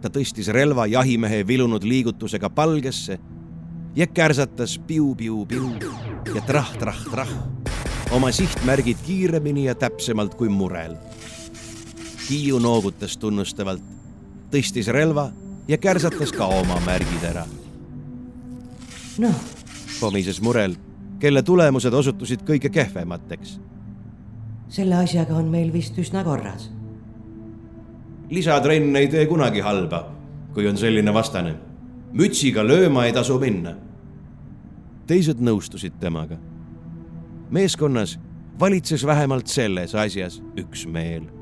ta 0.00 0.08
tõstis 0.08 0.48
relva 0.48 0.86
jahimehe 0.86 1.46
vilunud 1.46 1.84
liigutusega 1.84 2.50
palgesse 2.50 3.18
ja 3.94 4.06
kärsatas 4.06 4.78
piu-piu-piu 4.78 5.70
ja 6.34 6.40
trah-trah-trah 6.40 7.28
oma 8.10 8.32
sihtmärgid 8.32 8.96
kiiremini 9.06 9.64
ja 9.64 9.74
täpsemalt 9.74 10.34
kui 10.34 10.48
Murel 10.48 10.96
Hiiu 12.30 12.58
noogutas 12.62 13.16
tunnustavalt, 13.18 13.82
tõstis 14.52 14.88
relva 14.92 15.30
ja 15.68 15.78
kärsatas 15.78 16.32
ka 16.32 16.46
oma 16.46 16.78
märgid 16.86 17.24
ära. 17.26 17.44
noh, 19.18 19.34
pomises 20.00 20.40
Murel, 20.42 20.76
kelle 21.20 21.42
tulemused 21.42 21.94
osutusid 21.94 22.44
kõige 22.46 22.70
kehvemateks. 22.70 23.60
selle 24.68 24.94
asjaga 24.94 25.34
on 25.34 25.50
meil 25.50 25.72
vist 25.72 25.98
üsna 25.98 26.24
korras. 26.24 26.70
lisatrenn 28.30 28.96
ei 28.96 29.08
tee 29.08 29.26
kunagi 29.26 29.60
halba, 29.60 30.08
kui 30.54 30.68
on 30.68 30.76
selline 30.76 31.14
vastane. 31.14 31.54
mütsiga 32.12 32.62
lööma 32.62 33.06
ei 33.06 33.12
tasu 33.12 33.38
minna. 33.38 33.74
teised 35.06 35.40
nõustusid 35.40 35.98
temaga. 36.00 36.38
meeskonnas 37.50 38.18
valitses 38.60 39.06
vähemalt 39.06 39.46
selles 39.46 39.94
asjas 39.94 40.42
üksmeel 40.56 41.41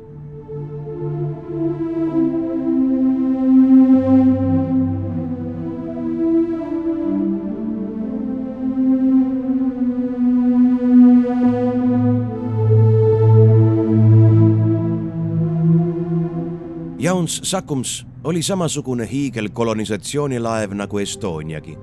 Jauns 17.01 17.41
Sakums 17.43 18.07
oli 18.25 18.43
samasugune 18.43 19.09
hiigelkolonisatsioonilaev 19.11 20.73
nagu 20.73 20.99
Estoniagi. 20.99 21.79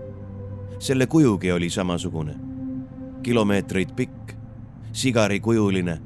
selle 0.79 1.07
kujugi 1.07 1.51
oli 1.51 1.69
samasugune. 1.69 2.35
kilomeetreid 3.23 3.95
pikk, 3.95 4.33
sigarikujuline, 4.91 6.01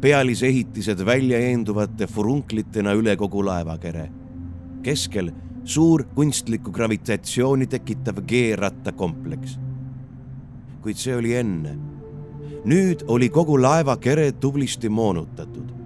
pealisehitised 0.00 1.06
välja 1.06 1.38
eenduvate 1.38 2.06
furunklitena 2.06 2.92
üle 2.92 3.16
kogu 3.16 3.44
laevakere. 3.46 4.10
keskel 4.82 5.30
suur 5.64 6.04
kunstlikku 6.04 6.70
gravitatsiooni 6.70 7.66
tekitav 7.66 8.14
G-rattakompleks. 8.26 9.58
kuid 10.82 10.96
see 10.96 11.16
oli 11.16 11.34
enne. 11.34 11.78
nüüd 12.64 13.04
oli 13.06 13.28
kogu 13.28 13.62
laevakere 13.62 14.32
tublisti 14.32 14.88
moonutatud 14.88 15.77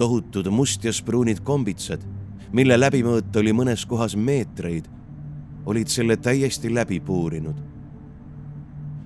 tohutud 0.00 0.48
mustjaspruunid 0.48 1.42
kombitsad, 1.44 2.00
mille 2.56 2.78
läbimõõt 2.78 3.36
oli 3.36 3.52
mõnes 3.52 3.84
kohas 3.86 4.16
meetreid, 4.16 4.86
olid 5.68 5.92
selle 5.92 6.16
täiesti 6.16 6.72
läbi 6.74 7.00
puurinud. 7.00 7.68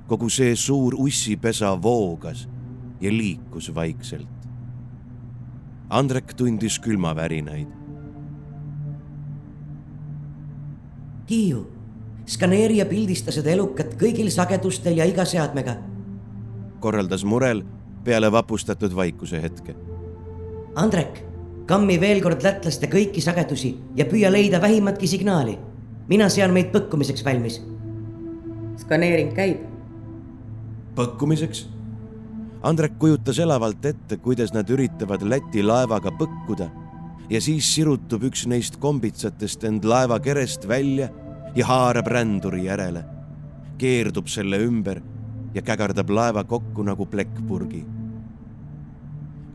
kogu 0.06 0.28
see 0.28 0.52
suur 0.56 0.94
ussipesa 1.00 1.70
voogas 1.82 2.42
ja 3.00 3.10
liikus 3.10 3.70
vaikselt. 3.74 4.28
Andrek 5.88 6.34
tundis 6.36 6.76
külmavärinaid. 6.78 7.68
Hiiu, 11.30 11.62
skaneeri 12.26 12.76
ja 12.82 12.86
pildista 12.86 13.32
seda 13.32 13.50
elukat 13.50 13.96
kõigil 13.96 14.28
sagedustel 14.30 15.00
ja 15.00 15.08
iga 15.08 15.24
seadmega. 15.24 15.76
korraldas 16.80 17.24
Murel 17.24 17.64
peale 18.04 18.32
vapustatud 18.32 18.94
vaikuse 18.96 19.42
hetke. 19.42 19.93
Andrek, 20.74 21.20
kammi 21.70 21.94
veel 22.02 22.18
kord 22.18 22.42
lätlaste 22.42 22.88
kõiki 22.90 23.22
sagedusi 23.22 23.76
ja 23.94 24.08
püüa 24.10 24.30
leida 24.32 24.58
vähimatki 24.60 25.06
signaali. 25.06 25.58
mina 26.08 26.28
sean 26.28 26.52
meid 26.52 26.72
põkkumiseks 26.72 27.24
valmis. 27.24 27.60
skaneering 28.76 29.34
käib. 29.36 29.60
põkkumiseks? 30.96 31.66
Andrek 32.62 32.98
kujutas 32.98 33.38
elavalt 33.38 33.84
ette, 33.84 34.16
kuidas 34.16 34.52
nad 34.52 34.70
üritavad 34.70 35.22
Läti 35.22 35.62
laevaga 35.62 36.10
põkkuda 36.10 36.70
ja 37.30 37.40
siis 37.40 37.74
sirutub 37.74 38.24
üks 38.24 38.46
neist 38.46 38.76
kombitsatest 38.76 39.64
end 39.64 39.84
laeva 39.84 40.18
kerest 40.18 40.68
välja 40.68 41.08
ja 41.54 41.66
haarab 41.66 42.06
ränduri 42.06 42.64
järele, 42.64 43.04
keerdub 43.78 44.26
selle 44.26 44.58
ümber 44.58 45.00
ja 45.54 45.62
kägardab 45.62 46.10
laeva 46.10 46.44
kokku 46.44 46.82
nagu 46.82 47.06
plekkpurgi. 47.06 47.93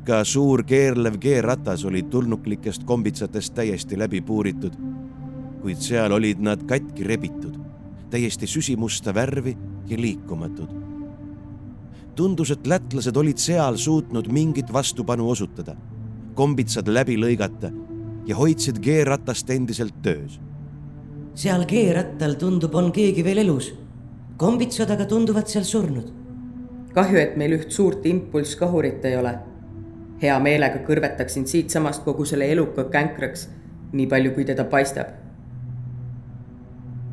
Ka 0.10 0.24
suur 0.26 0.64
keerlev 0.66 1.20
keerratas 1.22 1.84
oli 1.86 2.02
tulnuklikest 2.10 2.84
kombitsatest 2.90 3.54
täiesti 3.54 3.98
läbi 4.00 4.22
puuritud, 4.26 4.74
kuid 5.62 5.82
seal 5.86 6.16
olid 6.18 6.42
nad 6.42 6.64
katki 6.66 7.06
rebitud, 7.06 7.60
täiesti 8.10 8.48
süsimusta 8.48 9.14
värvi 9.14 9.58
ja 9.88 9.98
liikumatud. 9.98 10.70
tundus, 12.16 12.52
et 12.52 12.68
lätlased 12.68 13.16
olid 13.16 13.38
seal 13.38 13.78
suutnud 13.78 14.28
mingit 14.28 14.74
vastupanu 14.74 15.30
osutada, 15.30 15.76
kombitsad 16.34 16.88
läbi 16.88 17.16
lõigata 17.16 17.70
ja 18.26 18.36
hoidsid 18.36 18.82
keerratast 18.82 19.50
endiselt 19.50 20.02
töös. 20.02 20.40
seal 21.36 21.66
keerattal 21.66 22.34
tundub, 22.34 22.76
on 22.76 22.92
keegi 22.92 23.24
veel 23.24 23.46
elus 23.46 23.74
kombitsad 24.40 24.92
aga 24.96 25.06
tunduvad 25.06 25.52
seal 25.52 25.66
surnud. 25.68 26.12
kahju, 26.96 27.18
et 27.20 27.36
meil 27.38 27.58
üht 27.58 27.72
suurt 27.76 28.06
impulsskahurit 28.08 29.04
ei 29.06 29.18
ole. 29.20 29.34
Hea 30.22 30.36
meelega 30.44 30.84
kõrvetaksin 30.88 31.48
siitsamast 31.48 32.04
kogu 32.04 32.26
selle 32.28 32.50
eluka 32.52 32.90
känkraks, 32.92 33.48
nii 33.94 34.08
palju 34.08 34.36
kui 34.36 34.46
teda 34.46 34.66
paistab. 34.66 35.16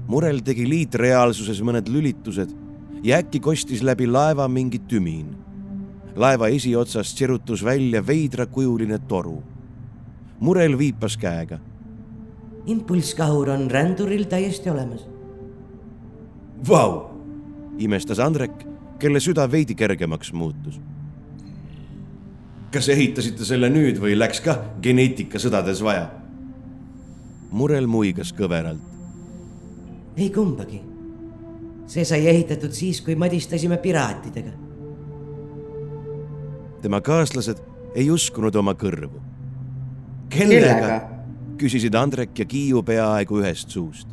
murel 0.06 0.38
tegi 0.46 0.68
liitreaalsuses 0.70 1.60
mõned 1.66 1.88
lülitused 1.90 2.52
ja 3.02 3.18
äkki 3.18 3.40
kostis 3.42 3.82
läbi 3.82 4.06
laeva 4.06 4.48
mingi 4.48 4.78
tümin. 4.78 5.36
laeva 6.16 6.48
esiotsast 6.48 7.18
sirutus 7.18 7.64
välja 7.64 8.06
veidrakujuline 8.06 8.98
toru. 8.98 9.42
murel 10.40 10.78
viipas 10.78 11.16
käega. 11.16 11.58
impulsskahur 12.66 13.50
on 13.50 13.70
ränduril 13.70 14.24
täiesti 14.24 14.70
olemas. 14.70 15.06
Vau, 16.68 17.10
imestas 17.78 18.18
Andrek, 18.18 18.66
kelle 18.98 19.20
süda 19.20 19.50
veidi 19.50 19.74
kergemaks 19.74 20.32
muutus. 20.32 20.80
Kas 22.76 22.90
ehitasite 22.92 23.46
selle 23.48 23.70
nüüd 23.72 23.96
või 24.02 24.16
läks 24.18 24.42
kah 24.44 24.60
geneetikasõdades 24.84 25.80
vaja? 25.84 26.10
murel 27.56 27.86
muigas 27.88 28.34
kõveralt. 28.36 28.82
ei 30.16 30.28
kumbagi. 30.30 30.82
see 31.86 32.04
sai 32.04 32.26
ehitatud 32.26 32.72
siis, 32.76 33.00
kui 33.00 33.16
madistasime 33.16 33.78
piraatidega. 33.80 34.52
tema 36.82 37.00
kaaslased 37.00 37.62
ei 37.94 38.10
uskunud 38.10 38.56
oma 38.56 38.74
kõrvu. 38.74 39.22
kellega? 40.28 41.00
küsisid 41.56 41.94
Andrek 41.96 42.38
ja 42.38 42.44
Kiiu 42.44 42.82
peaaegu 42.82 43.40
ühest 43.40 43.72
suust. 43.72 44.12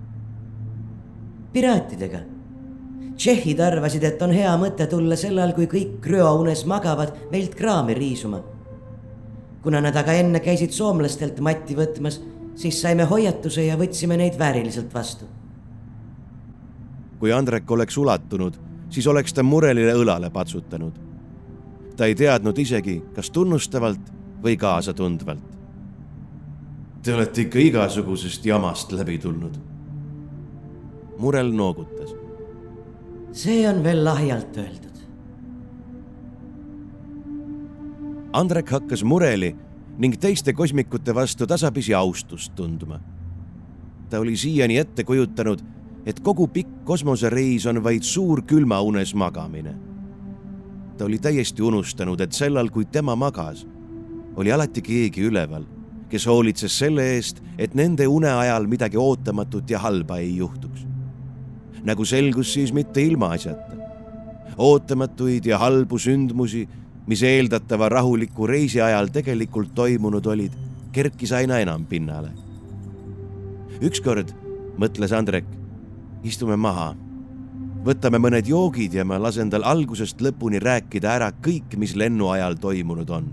piraatidega 1.52 2.24
tšehhid 3.18 3.60
arvasid, 3.60 4.04
et 4.04 4.22
on 4.22 4.32
hea 4.34 4.56
mõte 4.58 4.88
tulla 4.90 5.16
sel 5.20 5.38
ajal, 5.38 5.54
kui 5.54 5.68
kõik 5.70 6.00
krüounes 6.02 6.66
magavad, 6.66 7.14
meilt 7.32 7.56
kraami 7.56 7.94
riisuma. 7.98 8.42
Kuna 9.64 9.82
nad 9.82 9.96
aga 9.96 10.14
enne 10.20 10.40
käisid 10.44 10.72
soomlastelt 10.76 11.40
matti 11.40 11.76
võtmas, 11.76 12.20
siis 12.56 12.82
saime 12.82 13.08
hoiatuse 13.10 13.66
ja 13.66 13.78
võtsime 13.80 14.18
neid 14.20 14.38
vääriliselt 14.40 14.94
vastu. 14.94 15.26
kui 17.20 17.32
Andrek 17.32 17.72
oleks 17.72 17.98
ulatunud, 17.98 18.58
siis 18.90 19.08
oleks 19.08 19.34
ta 19.34 19.44
Murelile 19.44 19.94
õlale 19.94 20.30
patsutanud. 20.30 20.94
ta 21.96 22.06
ei 22.06 22.16
teadnud 22.16 22.58
isegi, 22.58 23.02
kas 23.16 23.30
tunnustavalt 23.30 24.12
või 24.44 24.58
kaasatundvalt. 24.58 25.54
Te 27.04 27.14
olete 27.14 27.42
ikka 27.42 27.60
igasugusest 27.60 28.46
jamast 28.46 28.92
läbi 28.92 29.18
tulnud. 29.18 29.58
Murel 31.20 31.52
noogutas 31.52 32.24
see 33.34 33.68
on 33.70 33.84
veel 33.84 34.04
lahjalt 34.06 34.58
öeldud. 34.58 34.83
Andrek 38.34 38.72
hakkas 38.74 39.04
mureli 39.04 39.54
ning 40.02 40.16
teiste 40.18 40.54
kosmikute 40.54 41.14
vastu 41.16 41.48
tasapisi 41.48 41.94
austust 41.94 42.56
tundma. 42.56 43.00
ta 44.10 44.20
oli 44.20 44.38
siiani 44.38 44.78
ette 44.78 45.04
kujutanud, 45.04 45.62
et 46.06 46.20
kogu 46.20 46.48
pikk 46.48 46.84
kosmosereis 46.86 47.66
on 47.66 47.84
vaid 47.84 48.04
suur 48.04 48.42
külmaunes 48.42 49.16
magamine. 49.16 49.76
ta 50.98 51.06
oli 51.06 51.20
täiesti 51.20 51.62
unustanud, 51.62 52.22
et 52.22 52.32
sellal, 52.32 52.70
kui 52.70 52.86
tema 52.86 53.16
magas, 53.16 53.68
oli 54.36 54.52
alati 54.52 54.82
keegi 54.82 55.22
üleval, 55.22 55.66
kes 56.10 56.26
hoolitses 56.28 56.78
selle 56.78 57.04
eest, 57.16 57.42
et 57.58 57.76
nende 57.76 58.08
une 58.08 58.30
ajal 58.30 58.68
midagi 58.68 58.98
ootamatut 58.98 59.70
ja 59.70 59.80
halba 59.80 60.18
ei 60.18 60.38
juhtuks 60.38 60.94
nagu 61.84 62.06
selgus 62.06 62.54
siis 62.54 62.74
mitte 62.74 63.02
ilmaasjata. 63.02 63.74
ootamatuid 64.58 65.46
ja 65.46 65.58
halbu 65.58 65.98
sündmusi, 65.98 66.68
mis 67.08 67.24
eeldatava 67.24 67.90
rahuliku 67.90 68.48
reisi 68.48 68.82
ajal 68.82 69.10
tegelikult 69.14 69.74
toimunud 69.76 70.26
olid, 70.26 70.54
kerkis 70.92 71.32
aina 71.32 71.60
enam 71.60 71.86
pinnale. 71.86 72.32
ükskord, 73.84 74.32
mõtles 74.80 75.12
Andrek, 75.12 75.46
istume 76.24 76.56
maha, 76.56 76.94
võtame 77.84 78.20
mõned 78.20 78.48
joogid 78.48 78.94
ja 78.94 79.04
ma 79.06 79.20
lasen 79.20 79.50
tal 79.50 79.66
algusest 79.68 80.22
lõpuni 80.22 80.62
rääkida 80.64 81.12
ära 81.12 81.32
kõik, 81.32 81.76
mis 81.78 81.96
lennu 81.96 82.30
ajal 82.30 82.56
toimunud 82.56 83.10
on. 83.10 83.30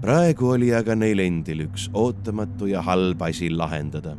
praegu 0.00 0.50
oli 0.54 0.74
aga 0.74 0.94
neil 0.94 1.18
endil 1.18 1.66
üks 1.66 1.88
ootamatu 1.92 2.66
ja 2.66 2.82
halb 2.82 3.22
asi 3.22 3.50
lahendada. 3.50 4.16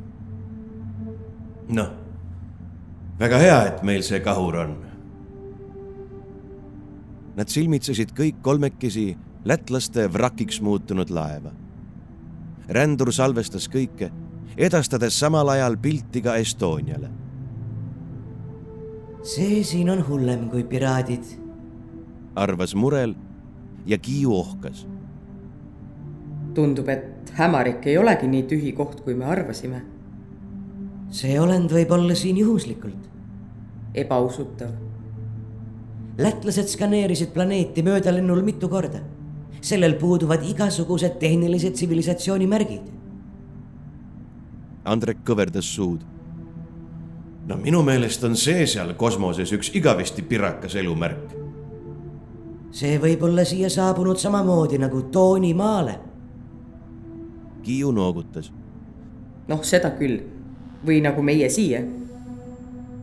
noh 1.69 2.09
väga 3.19 3.37
hea, 3.37 3.57
et 3.67 3.83
meil 3.83 4.03
see 4.05 4.21
kahur 4.23 4.55
on. 4.63 4.77
Nad 7.39 7.47
silmitsesid 7.47 8.11
kõik 8.17 8.41
kolmekesi 8.43 9.13
lätlaste 9.47 10.09
vrakiks 10.11 10.59
muutunud 10.61 11.09
laeva. 11.09 11.53
rändur 12.69 13.09
salvestas 13.15 13.65
kõike, 13.71 14.11
edastades 14.57 15.15
samal 15.19 15.49
ajal 15.49 15.77
pilti 15.77 16.21
ka 16.21 16.35
Estoniale. 16.35 17.09
see 19.23 19.63
siin 19.63 19.89
on 19.89 20.03
hullem 20.07 20.49
kui 20.49 20.63
piraadid, 20.63 21.23
arvas 22.35 22.75
Murel 22.75 23.15
ja 23.85 23.97
Kiiu 23.97 24.33
ohkas. 24.33 24.87
tundub, 26.53 26.89
et 26.89 27.31
hämarik 27.33 27.85
ei 27.85 27.97
olegi 27.97 28.27
nii 28.27 28.43
tühi 28.43 28.73
koht, 28.73 29.01
kui 29.01 29.13
me 29.13 29.25
arvasime. 29.25 29.81
see 31.09 31.39
olend 31.39 31.71
võib 31.71 31.91
olla 31.91 32.15
siin 32.15 32.37
juhuslikult 32.37 33.09
ebausutav. 33.93 34.88
Lätlased 36.19 36.67
skaneerisid 36.67 37.31
planeeti 37.33 37.83
möödalennul 37.83 38.41
mitu 38.41 38.69
korda. 38.69 38.99
sellel 39.61 39.93
puuduvad 39.93 40.43
igasugused 40.43 41.17
tehnilised 41.19 41.73
tsivilisatsiooni 41.73 42.47
märgid. 42.47 42.81
Andrek 44.85 45.17
kõverdas 45.25 45.67
suud. 45.75 45.99
no 47.47 47.57
minu 47.57 47.83
meelest 47.83 48.23
on 48.23 48.35
see 48.35 48.67
seal 48.67 48.93
kosmoses 48.93 49.51
üks 49.51 49.71
igavesti 49.73 50.21
pirakas 50.21 50.75
elumärk. 50.75 51.35
see 52.71 52.99
võib 52.99 53.23
olla 53.23 53.45
siia 53.45 53.69
saabunud 53.69 54.17
samamoodi 54.17 54.77
nagu 54.77 55.01
Tooni 55.01 55.53
maale. 55.53 55.99
Kiiu 57.63 57.91
noogutas. 57.91 58.51
noh, 59.47 59.63
seda 59.63 59.91
küll. 59.91 60.19
või 60.85 61.01
nagu 61.01 61.21
meie 61.21 61.49
siia. 61.49 61.83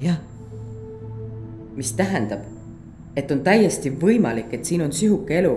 jah 0.01 0.19
mis 1.77 1.93
tähendab, 1.93 2.41
et 3.17 3.31
on 3.33 3.41
täiesti 3.41 3.91
võimalik, 4.01 4.53
et 4.53 4.65
siin 4.69 4.85
on 4.85 4.93
sihuke 4.93 5.39
elu, 5.39 5.55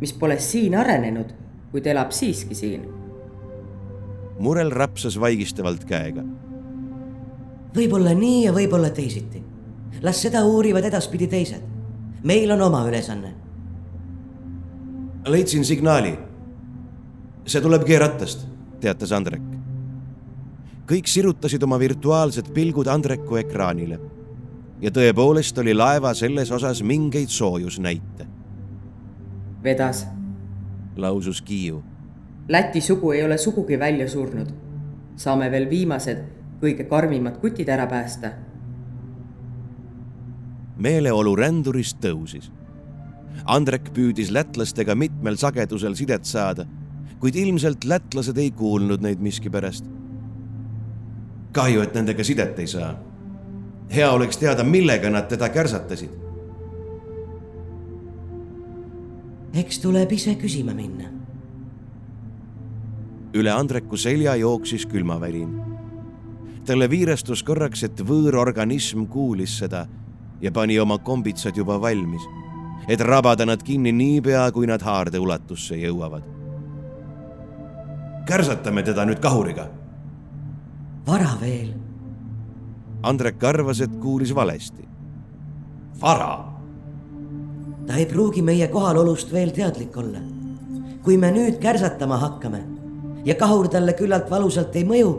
mis 0.00 0.12
pole 0.18 0.38
siin 0.38 0.76
arenenud, 0.78 1.34
kuid 1.72 1.86
elab 1.90 2.14
siiski 2.14 2.54
siin. 2.54 2.86
Murel 4.42 4.70
rapsas 4.70 5.18
vaigistavalt 5.20 5.84
käega. 5.86 6.24
võib-olla 7.76 8.12
nii 8.14 8.44
ja 8.44 8.52
võib-olla 8.52 8.90
teisiti. 8.90 9.42
las 10.02 10.22
seda 10.22 10.44
uurivad 10.44 10.84
edaspidi 10.84 11.26
teised. 11.26 11.62
meil 12.22 12.50
on 12.50 12.62
oma 12.62 12.88
ülesanne. 12.88 13.34
leidsin 15.26 15.64
signaali. 15.64 16.18
see 17.46 17.60
tuleb 17.60 17.84
G-rattast, 17.84 18.46
teatas 18.80 19.12
Andrek. 19.12 19.42
kõik 20.86 21.06
sirutasid 21.06 21.62
oma 21.62 21.78
virtuaalsed 21.78 22.52
pilgud 22.54 22.86
Andreku 22.86 23.36
ekraanile. 23.36 23.98
Ja 24.82 24.90
tõepoolest 24.90 25.58
oli 25.62 25.74
laeva 25.74 26.14
selles 26.14 26.50
osas 26.50 26.82
mingeid 26.82 27.28
soojusnäite. 27.28 28.26
vedas, 29.62 30.06
lausus 30.96 31.42
Kiiu 31.42 31.82
Läti 32.48 32.80
sugu 32.80 33.12
ei 33.12 33.24
ole 33.24 33.38
sugugi 33.38 33.78
välja 33.78 34.08
surnud. 34.08 34.48
saame 35.16 35.50
veel 35.50 35.70
viimased, 35.70 36.18
kõige 36.60 36.84
karmimad 36.88 37.38
kutid 37.40 37.68
ära 37.68 37.86
päästa. 37.86 38.30
meeleolu 40.76 41.36
ränduris 41.36 41.94
tõusis. 41.94 42.50
Andrek 43.44 43.92
püüdis 43.94 44.30
lätlastega 44.30 44.94
mitmel 44.94 45.36
sagedusel 45.36 45.94
sidet 45.94 46.24
saada, 46.24 46.66
kuid 47.20 47.36
ilmselt 47.36 47.84
lätlased 47.84 48.38
ei 48.38 48.50
kuulnud 48.50 49.00
neid 49.00 49.18
miskipärast. 49.18 49.84
kahju, 51.52 51.80
et 51.80 51.94
nendega 51.94 52.24
sidet 52.24 52.58
ei 52.58 52.66
saa. 52.66 53.11
Hea 53.94 54.10
oleks 54.10 54.36
teada, 54.36 54.64
millega 54.64 55.10
nad 55.10 55.28
teda 55.28 55.48
kärsatasid. 55.48 56.10
eks 59.52 59.78
tuleb 59.78 60.12
ise 60.12 60.32
küsima 60.40 60.72
minna 60.74 61.12
üle 63.34 63.50
Andreku 63.50 63.96
selja 63.96 64.36
jooksis 64.36 64.86
külmavärin. 64.86 65.60
talle 66.66 66.90
viirestus 66.90 67.42
korraks, 67.42 67.82
et 67.82 68.00
võõrorganism 68.00 69.06
kuulis 69.10 69.56
seda 69.58 69.86
ja 70.40 70.52
pani 70.52 70.78
oma 70.78 70.98
kombitsad 70.98 71.56
juba 71.56 71.80
valmis, 71.80 72.22
et 72.88 73.00
rabada 73.00 73.46
nad 73.46 73.62
kinni 73.62 73.92
niipea, 73.92 74.50
kui 74.52 74.66
nad 74.66 74.82
haarde 74.82 75.18
ulatusse 75.18 75.76
jõuavad. 75.76 76.22
kärsatame 78.26 78.82
teda 78.82 79.04
nüüd 79.04 79.20
kahuriga. 79.20 79.70
vara 81.06 81.36
veel. 81.40 81.74
Andrek 83.02 83.42
arvas, 83.44 83.80
et 83.80 83.90
kuulis 84.00 84.34
valesti. 84.34 84.88
vara. 86.00 86.44
ta 87.86 87.94
ei 87.94 88.06
pruugi 88.06 88.42
meie 88.42 88.68
kohalolust 88.68 89.32
veel 89.32 89.50
teadlik 89.50 89.96
olla. 89.96 90.18
kui 91.02 91.16
me 91.16 91.30
nüüd 91.30 91.58
kärsatama 91.58 92.16
hakkame 92.16 92.62
ja 93.24 93.34
kahur 93.34 93.68
talle 93.68 93.92
küllalt 93.92 94.30
valusalt 94.30 94.76
ei 94.76 94.84
mõju, 94.84 95.10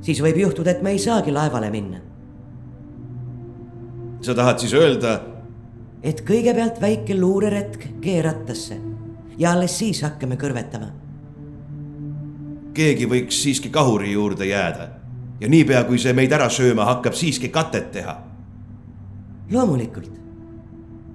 siis 0.00 0.20
võib 0.20 0.36
juhtuda, 0.36 0.70
et 0.70 0.82
me 0.82 0.90
ei 0.90 0.98
saagi 0.98 1.32
laevale 1.32 1.70
minna. 1.70 1.98
sa 4.20 4.34
tahad 4.34 4.58
siis 4.58 4.74
öelda? 4.74 5.20
et 6.02 6.20
kõigepealt 6.20 6.80
väike 6.80 7.16
luureretk 7.20 7.88
keerattasse 8.00 8.76
ja 9.38 9.52
alles 9.52 9.78
siis 9.78 10.02
hakkame 10.02 10.36
kõrvetama. 10.36 10.92
keegi 12.74 13.06
võiks 13.06 13.42
siiski 13.42 13.68
kahuri 13.68 14.12
juurde 14.12 14.44
jääda 14.44 14.99
ja 15.40 15.48
niipea, 15.48 15.84
kui 15.88 15.98
see 15.98 16.12
meid 16.16 16.32
ära 16.32 16.48
sööma 16.52 16.84
hakkab, 16.88 17.16
siiski 17.16 17.48
katet 17.48 17.90
teha. 17.92 18.16
loomulikult, 19.50 20.12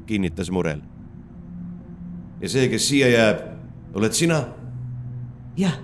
kinnitas 0.05 0.51
Murel. 0.51 0.81
ja 2.41 2.49
see, 2.49 2.69
kes 2.69 2.87
siia 2.87 3.09
jääb, 3.09 3.43
oled 3.93 4.13
sina? 4.13 4.45
jah 5.57 5.77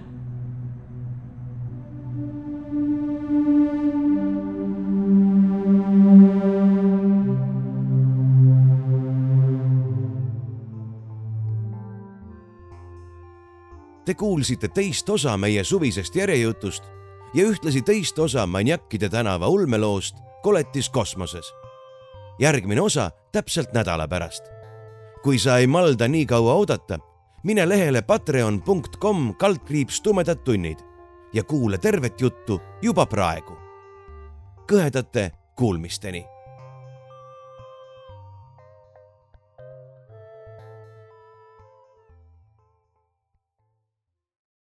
Te 14.05 14.15
kuulsite 14.17 14.67
teist 14.67 15.09
osa 15.09 15.37
meie 15.37 15.63
suvisest 15.63 16.15
järjejutust 16.15 16.83
ja 17.33 17.43
ühtlasi 17.43 17.81
teist 17.81 18.19
osa 18.19 18.47
Maniakkide 18.47 19.09
tänava 19.09 19.47
ulmeloost 19.47 20.15
Koletis 20.41 20.89
kosmoses. 20.89 21.53
järgmine 22.39 22.81
osa 22.81 23.11
täpselt 23.31 23.73
nädala 23.73 24.07
pärast. 24.07 24.43
kui 25.23 25.39
sa 25.39 25.57
ei 25.57 25.67
malda 25.67 26.07
nii 26.07 26.25
kaua 26.25 26.53
oodata, 26.53 26.99
mine 27.43 27.69
lehele 27.69 28.01
patreon.com 28.01 29.35
kaldkriips 29.35 30.01
tumedad 30.01 30.37
tunnid 30.37 30.79
ja 31.33 31.43
kuula 31.43 31.77
tervet 31.77 32.21
juttu 32.21 32.61
juba 32.81 33.05
praegu. 33.05 33.53
kõhedate 34.71 35.31
kuulmisteni 35.55 36.30